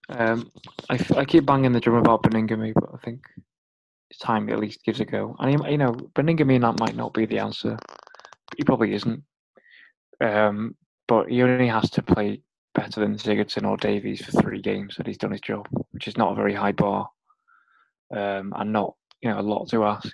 [0.09, 0.53] Um,
[0.89, 3.46] I, I keep banging the drum about Baningime, but I think it's
[4.21, 5.37] time he at least gives a go.
[5.39, 7.77] And he, you know, Baningime that might not be the answer.
[8.57, 9.23] He probably isn't.
[10.21, 10.77] Um,
[11.09, 12.43] but he only has to play
[12.75, 16.17] better than Sigurdsson or Davies for three games, and he's done his job, which is
[16.17, 17.09] not a very high bar,
[18.15, 20.11] um, and not you know a lot to ask.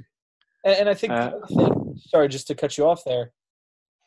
[0.65, 3.33] And, and I think, uh, thing, sorry, just to cut you off there,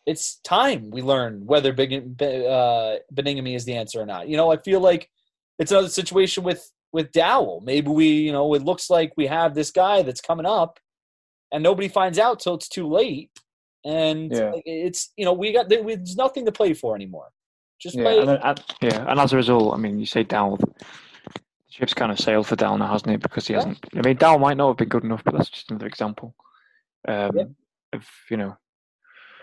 [0.05, 4.27] it's time we learn whether Big, uh, Baningime is the answer or not.
[4.27, 5.09] You know, I feel like
[5.59, 7.61] it's another situation with with Dowell.
[7.61, 10.79] Maybe we, you know, it looks like we have this guy that's coming up,
[11.51, 13.29] and nobody finds out till it's too late.
[13.83, 14.53] And yeah.
[14.65, 17.27] it's you know we got there's nothing to play for anymore.
[17.79, 18.19] Just yeah, play.
[18.19, 20.71] And, and, yeah, and as a result, I mean, you say Dowell, the
[21.69, 23.21] ship's kind of sailed for Dowell now, hasn't it?
[23.21, 23.59] Because he yeah.
[23.59, 23.85] hasn't.
[23.93, 26.33] I mean, Dowell might not have been good enough, but that's just another example.
[27.07, 27.43] Um, yeah.
[27.93, 28.57] Of you know.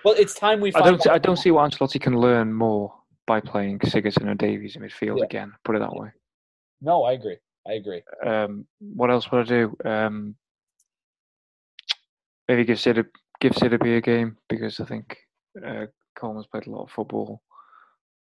[0.04, 0.72] Well, it's time we.
[0.74, 1.06] I don't.
[1.06, 2.94] I don't see what Ancelotti can learn more
[3.26, 5.52] by playing Sigurdsson and Davies in midfield again.
[5.64, 6.08] Put it that way.
[6.82, 7.36] No, I agree.
[7.66, 8.02] I agree.
[8.26, 9.76] Um, what else would I do?
[9.84, 10.34] Um,
[12.48, 13.04] maybe give Sid a,
[13.40, 15.16] give Sidibé a game because I think
[15.64, 15.86] uh,
[16.18, 17.40] Coleman's played a lot of football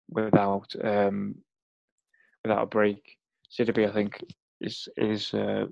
[0.09, 1.35] without um,
[2.43, 3.17] without a break.
[3.49, 4.23] Sidibé, I think,
[4.59, 5.65] is is uh,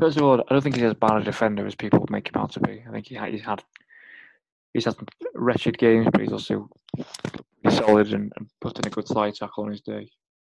[0.00, 2.40] first of all, I don't think he's as bad a defender as people make him
[2.40, 2.82] out to be.
[2.86, 3.62] I think he, he's had
[4.74, 4.96] he's had
[5.34, 6.68] wretched games, but he's also
[7.70, 10.10] solid and, and put in a good slide tackle on his day.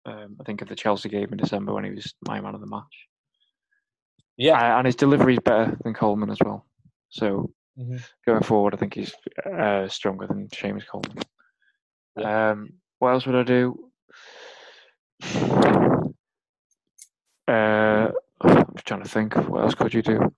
[0.05, 2.61] Um, I think of the Chelsea game in December when he was my man of
[2.61, 2.83] the match.
[4.37, 6.65] Yeah, uh, and his delivery is better than Coleman as well.
[7.09, 7.97] So mm-hmm.
[8.25, 9.13] going forward, I think he's
[9.51, 11.23] uh, stronger than Seamus Coleman.
[12.17, 12.51] Yeah.
[12.51, 13.89] Um, what else would I do?
[17.47, 18.09] Uh,
[18.41, 19.35] I'm trying to think.
[19.35, 20.33] What else could you do?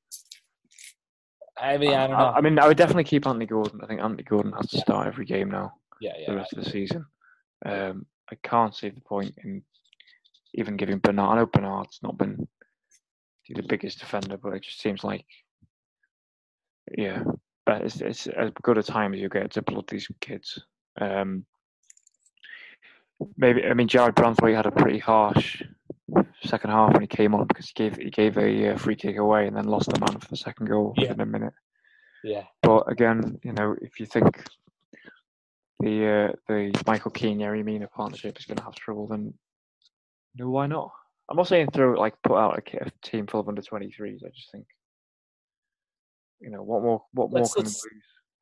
[1.57, 2.25] I mean, I don't know.
[2.25, 3.79] I, I mean, I would definitely keep Anthony Gordon.
[3.81, 5.73] I think Anthony Gordon has to start every game now.
[6.01, 6.31] Yeah, yeah.
[6.31, 7.05] The rest of the season.
[7.65, 9.63] Um, I can't see the point in
[10.53, 11.31] even giving Bernard.
[11.31, 12.47] I know Bernard's not been
[13.49, 15.25] the biggest defender, but it just seems like,
[16.97, 17.23] yeah,
[17.65, 20.59] but it's, it's as good a time as you get to blood these kids.
[20.99, 21.45] Um,
[23.37, 25.61] maybe I mean Jarrad Branthwaite had a pretty harsh
[26.43, 29.17] second half when he came on because he gave he gave a uh, free kick
[29.17, 31.09] away and then lost the man for the second goal yeah.
[31.09, 31.53] within a minute.
[32.23, 32.43] Yeah.
[32.61, 34.43] But again, you know, if you think
[35.79, 39.33] the uh, the Michael Keane Yerry Mina partnership is going to have trouble, then
[40.35, 40.91] no, why not?
[41.29, 44.23] I'm not saying throw like put out a, a team full of under 23s.
[44.25, 44.65] I just think,
[46.39, 47.87] you know, what more what let's, more can let's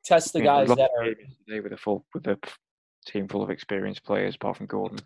[0.05, 2.38] test the guys that are today with a full with a
[3.05, 4.99] team full of experienced players apart from Gordon.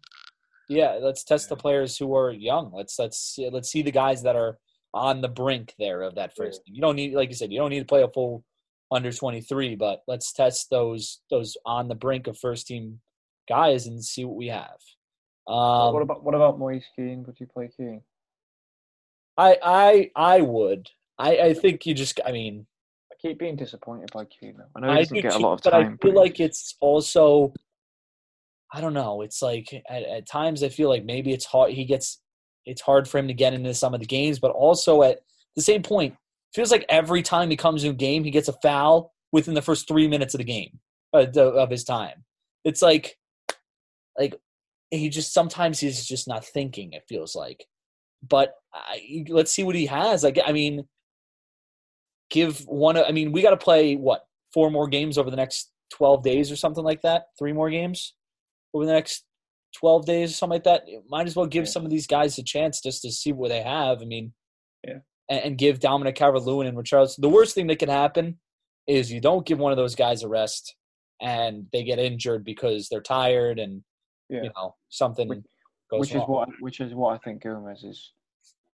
[0.68, 2.72] Yeah, let's test the players who are young.
[2.74, 4.58] Let's let's let's see the guys that are
[4.94, 6.62] on the brink there of that first.
[6.66, 6.74] Yeah.
[6.76, 8.44] You don't need, like you said, you don't need to play a full
[8.92, 13.00] under 23, but let's test those those on the brink of first team
[13.48, 14.78] guys and see what we have.
[15.48, 17.24] Um, what about what about Moise Kean?
[17.26, 18.02] Would you play Kean?
[19.38, 20.90] I I I would.
[21.18, 22.20] I I think you just.
[22.26, 22.66] I mean,
[23.12, 24.58] I keep being disappointed by Kean.
[24.76, 26.76] I know he doesn't get a lot of time, but I feel but like it's
[26.80, 27.54] also
[28.72, 29.22] I don't know.
[29.22, 31.72] It's like at, at times I feel like maybe it's hard.
[31.72, 32.22] He gets
[32.66, 35.20] it's hard for him to get into some of the games, but also at
[35.56, 36.16] the same point,
[36.54, 39.62] feels like every time he comes in a game, he gets a foul within the
[39.62, 40.80] first three minutes of the game
[41.14, 42.26] uh, of his time.
[42.64, 43.18] It's like,
[44.18, 44.36] like
[44.92, 46.94] he just sometimes he's just not thinking.
[46.94, 47.66] It feels like,
[48.28, 50.24] but I, let's see what he has.
[50.24, 50.88] Like, I mean,
[52.30, 52.98] give one.
[52.98, 54.22] I mean, we got to play what
[54.54, 57.26] four more games over the next twelve days or something like that.
[57.38, 58.14] Three more games
[58.74, 59.24] over the next
[59.76, 60.84] 12 days or something like that.
[61.10, 63.62] Might as well give some of these guys a chance just to see what they
[63.62, 64.02] have.
[64.02, 64.34] I mean.
[65.30, 67.22] And, and give Dominic Calvert-Lewin and Richarlison.
[67.22, 68.40] The worst thing that can happen
[68.88, 70.76] is you don't give one of those guys a rest
[71.22, 73.84] and they get injured because they're tired and
[74.30, 74.44] yeah.
[74.44, 75.40] you know something which,
[75.92, 76.24] goes which wrong.
[76.24, 78.14] is what which is what I think Gomes is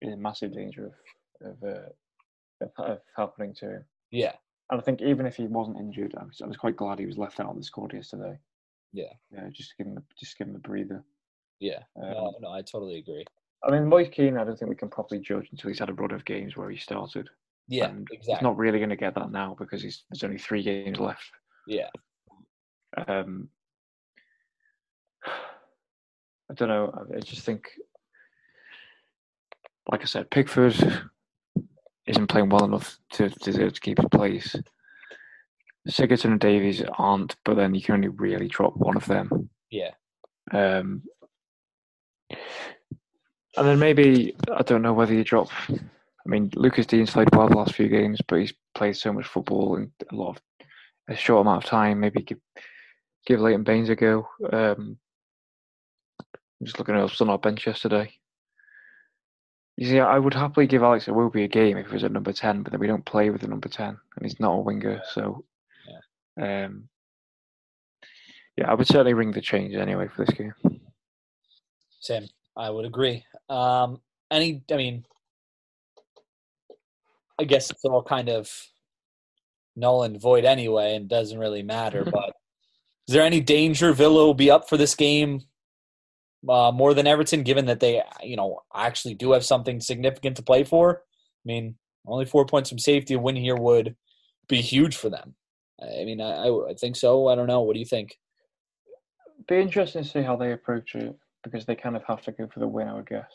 [0.03, 3.85] in massive danger of of, uh, of, of happening to him.
[4.11, 4.33] Yeah,
[4.71, 7.07] and I think even if he wasn't injured, I was, I was quite glad he
[7.07, 8.39] was left out of the squad yesterday.
[8.93, 9.13] Yeah.
[9.33, 11.05] Yeah, just give him a, just give him a breather.
[11.59, 11.81] Yeah.
[12.01, 13.25] Um, no, no, I totally agree.
[13.63, 15.95] I mean, Moise Kean, I don't think we can properly judge until he's had a
[15.95, 17.29] run of games where he started.
[17.69, 18.35] Yeah, and exactly.
[18.35, 21.31] He's not really going to get that now because he's, there's only three games left.
[21.67, 21.89] Yeah.
[23.07, 23.49] Um,
[25.27, 27.07] I don't know.
[27.17, 27.69] I just think,
[29.91, 30.75] like I said, Pickford
[32.07, 34.57] isn't playing well enough to deserve to keep his place.
[35.89, 39.49] Sigurdsson and Davies aren't, but then you can only really drop one of them.
[39.71, 39.91] Yeah.
[40.53, 41.03] Um,
[43.61, 45.51] and then maybe I don't know whether you drop.
[45.71, 49.27] I mean, Lucas Digne's played well the last few games, but he's played so much
[49.27, 50.43] football in a lot of
[51.09, 52.01] a short amount of time.
[52.01, 52.39] Maybe give
[53.27, 54.27] give Leighton Baines a go.
[54.51, 54.97] Um,
[56.21, 58.11] I'm just looking at us on our bench yesterday.
[59.77, 62.33] You see, I would happily give Alex Iwobi a game if he was at number
[62.33, 65.01] 10, but then we don't play with the number 10, and he's not a winger,
[65.13, 65.45] so.
[66.37, 66.65] Yeah.
[66.65, 66.89] Um,
[68.59, 70.53] yeah, I would certainly ring the change anyway for this game.
[72.01, 72.29] Same.
[72.57, 73.25] I would agree.
[73.51, 75.05] Um, any, I mean,
[77.39, 78.49] I guess it's all kind of
[79.77, 82.05] null and void anyway, and doesn't really matter.
[82.11, 82.33] but
[83.09, 85.43] is there any danger Villa will be up for this game
[86.49, 90.43] uh, more than Everton, given that they, you know, actually do have something significant to
[90.43, 91.03] play for?
[91.03, 91.75] I mean,
[92.07, 93.97] only four points from safety, a win here would
[94.49, 95.35] be huge for them.
[95.83, 97.29] I mean, I, I think so.
[97.29, 97.63] I don't know.
[97.63, 98.17] What do you think?
[99.49, 102.47] Be interesting to see how they approach it because they kind of have to go
[102.53, 103.33] for the win, I would guess.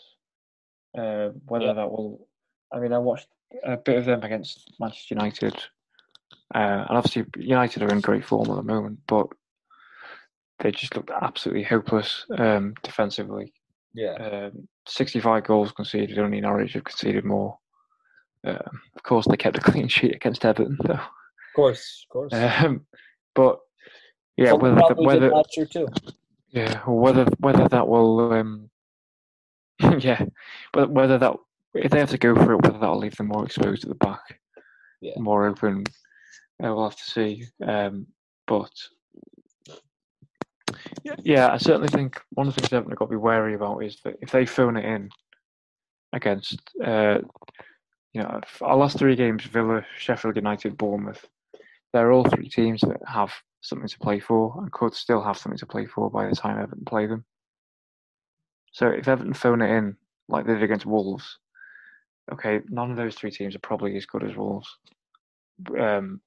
[0.97, 1.73] Uh, whether yeah.
[1.73, 2.27] that will,
[2.73, 3.27] I mean, I watched
[3.63, 5.55] a bit of them against Manchester United,
[6.53, 9.27] uh, and obviously United are in great form at the moment, but
[10.59, 13.53] they just looked absolutely hopeless um, defensively.
[13.93, 16.19] Yeah, um, sixty-five goals conceded.
[16.19, 17.57] Only Norwich have conceded more.
[18.45, 18.59] Uh,
[18.95, 20.93] of course, they kept a clean sheet against Everton, though.
[20.93, 22.33] Of course, of course.
[22.33, 22.85] Um,
[23.33, 23.59] but
[24.37, 25.87] yeah, whether whether last too.
[26.55, 28.69] Yeah, whether whether that will, um,
[29.99, 30.23] yeah,
[30.71, 31.35] but whether that
[31.73, 33.95] if they have to go for it, whether that'll leave them more exposed at the
[33.95, 34.39] back,
[35.01, 35.11] yeah.
[35.17, 35.83] more open,
[36.63, 37.43] uh, we'll have to see.
[37.61, 38.07] Um,
[38.47, 38.71] but
[41.03, 43.55] yeah, yeah, I certainly think one of the things Everton have got to be wary
[43.55, 45.09] about is that if they phone it in
[46.13, 47.17] against, uh,
[48.13, 51.25] you know, our last three games, Villa, Sheffield United, Bournemouth,
[51.91, 53.33] they're all three teams that have
[53.65, 56.59] something to play for and could still have something to play for by the time
[56.59, 57.25] Everton play them.
[58.71, 59.95] So if Everton phone it in
[60.27, 61.39] like they did against Wolves,
[62.31, 64.67] okay, none of those three teams are probably as good as Wolves.
[65.79, 66.21] Um,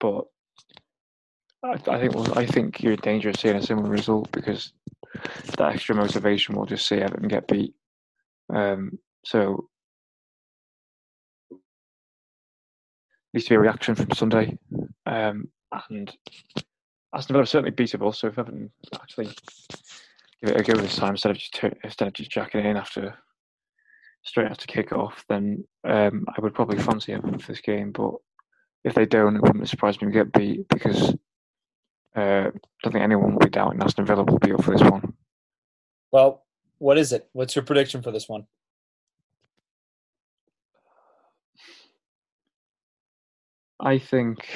[0.00, 0.24] but
[1.62, 4.72] I, I think I think you're in danger of seeing a similar result because
[5.58, 7.74] that extra motivation will just see Everton get beat.
[8.52, 9.68] Um, so
[13.34, 14.58] needs to be a reaction from Sunday.
[15.04, 15.48] Um,
[15.90, 16.14] and
[17.14, 18.14] Aston Villa are certainly beatable.
[18.14, 19.26] So if Everton actually
[20.42, 22.76] give it a go this time instead of just instead of just jacking it in
[22.76, 23.14] after
[24.22, 27.92] straight after kick off, then um, I would probably fancy Everton for this game.
[27.92, 28.14] But
[28.84, 31.14] if they don't, it wouldn't surprise me to get beat because
[32.16, 32.50] uh, I
[32.82, 35.14] don't think anyone will be doubting Aston Villa will be up for this one.
[36.12, 36.44] Well,
[36.78, 37.28] what is it?
[37.32, 38.46] What's your prediction for this one?
[43.78, 44.48] I think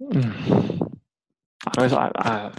[0.00, 0.82] Hmm.
[1.76, 2.52] I, I,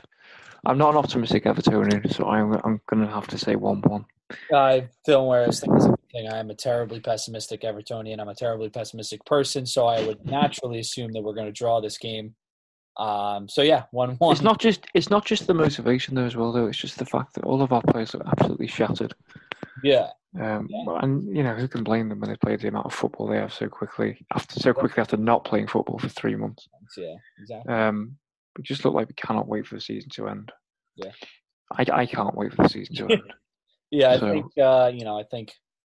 [0.66, 4.06] I'm not an optimistic Evertonian, so I'm I'm going to have to say one-one.
[4.54, 5.72] I don't wear this thing.
[6.32, 8.20] I am a terribly pessimistic Evertonian.
[8.20, 11.80] I'm a terribly pessimistic person, so I would naturally assume that we're going to draw
[11.80, 12.36] this game.
[12.98, 14.34] Um, so yeah, one-one.
[14.34, 16.68] It's not just it's not just the motivation though as well though.
[16.68, 19.14] It's just the fact that all of our players are absolutely shattered.
[19.84, 20.10] Yeah.
[20.40, 21.00] Um, yeah.
[21.02, 23.38] and you know who can blame them when they played the amount of football they
[23.38, 26.68] have so quickly after so quickly after not playing football for three months.
[26.96, 27.74] Yeah, exactly.
[27.74, 28.16] Um,
[28.56, 30.52] we just look like we cannot wait for the season to end.
[30.96, 31.12] Yeah,
[31.76, 33.34] I, I can't wait for the season to end.
[33.92, 35.52] yeah, I so, think uh, you know I think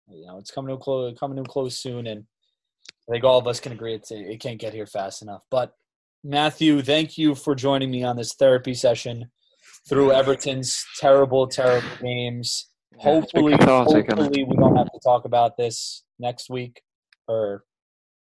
[0.10, 2.26] you know it's coming to a close coming to a close soon, and
[3.08, 5.44] I think all of us can agree it's, it can't get here fast enough.
[5.50, 5.72] But
[6.26, 9.32] Matthew, thank you for joining me on this therapy session
[9.88, 16.50] through Everton's terrible, terrible games hopefully, hopefully we don't have to talk about this next
[16.50, 16.82] week.
[17.28, 17.64] Or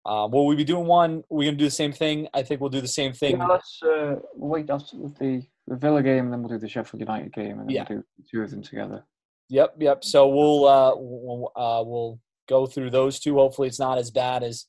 [0.04, 1.24] uh, will we be doing one?
[1.28, 2.28] We're gonna do the same thing.
[2.34, 3.38] I think we'll do the same thing.
[3.38, 7.00] Yeah, let's uh, wait after the, the Villa game, and then we'll do the Sheffield
[7.00, 7.86] United game, and then yeah.
[7.88, 9.04] we'll do two of them together.
[9.48, 10.04] Yep, yep.
[10.04, 13.34] So we'll uh, we'll, uh, we'll go through those two.
[13.34, 14.66] Hopefully, it's not as bad as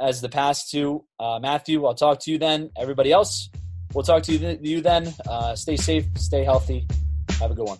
[0.00, 1.04] as the past two.
[1.18, 2.70] Uh, Matthew, I'll talk to you then.
[2.76, 3.48] Everybody else,
[3.94, 5.12] we'll talk to you, you then.
[5.28, 6.86] Uh, stay safe, stay healthy.
[7.40, 7.78] Have a good one.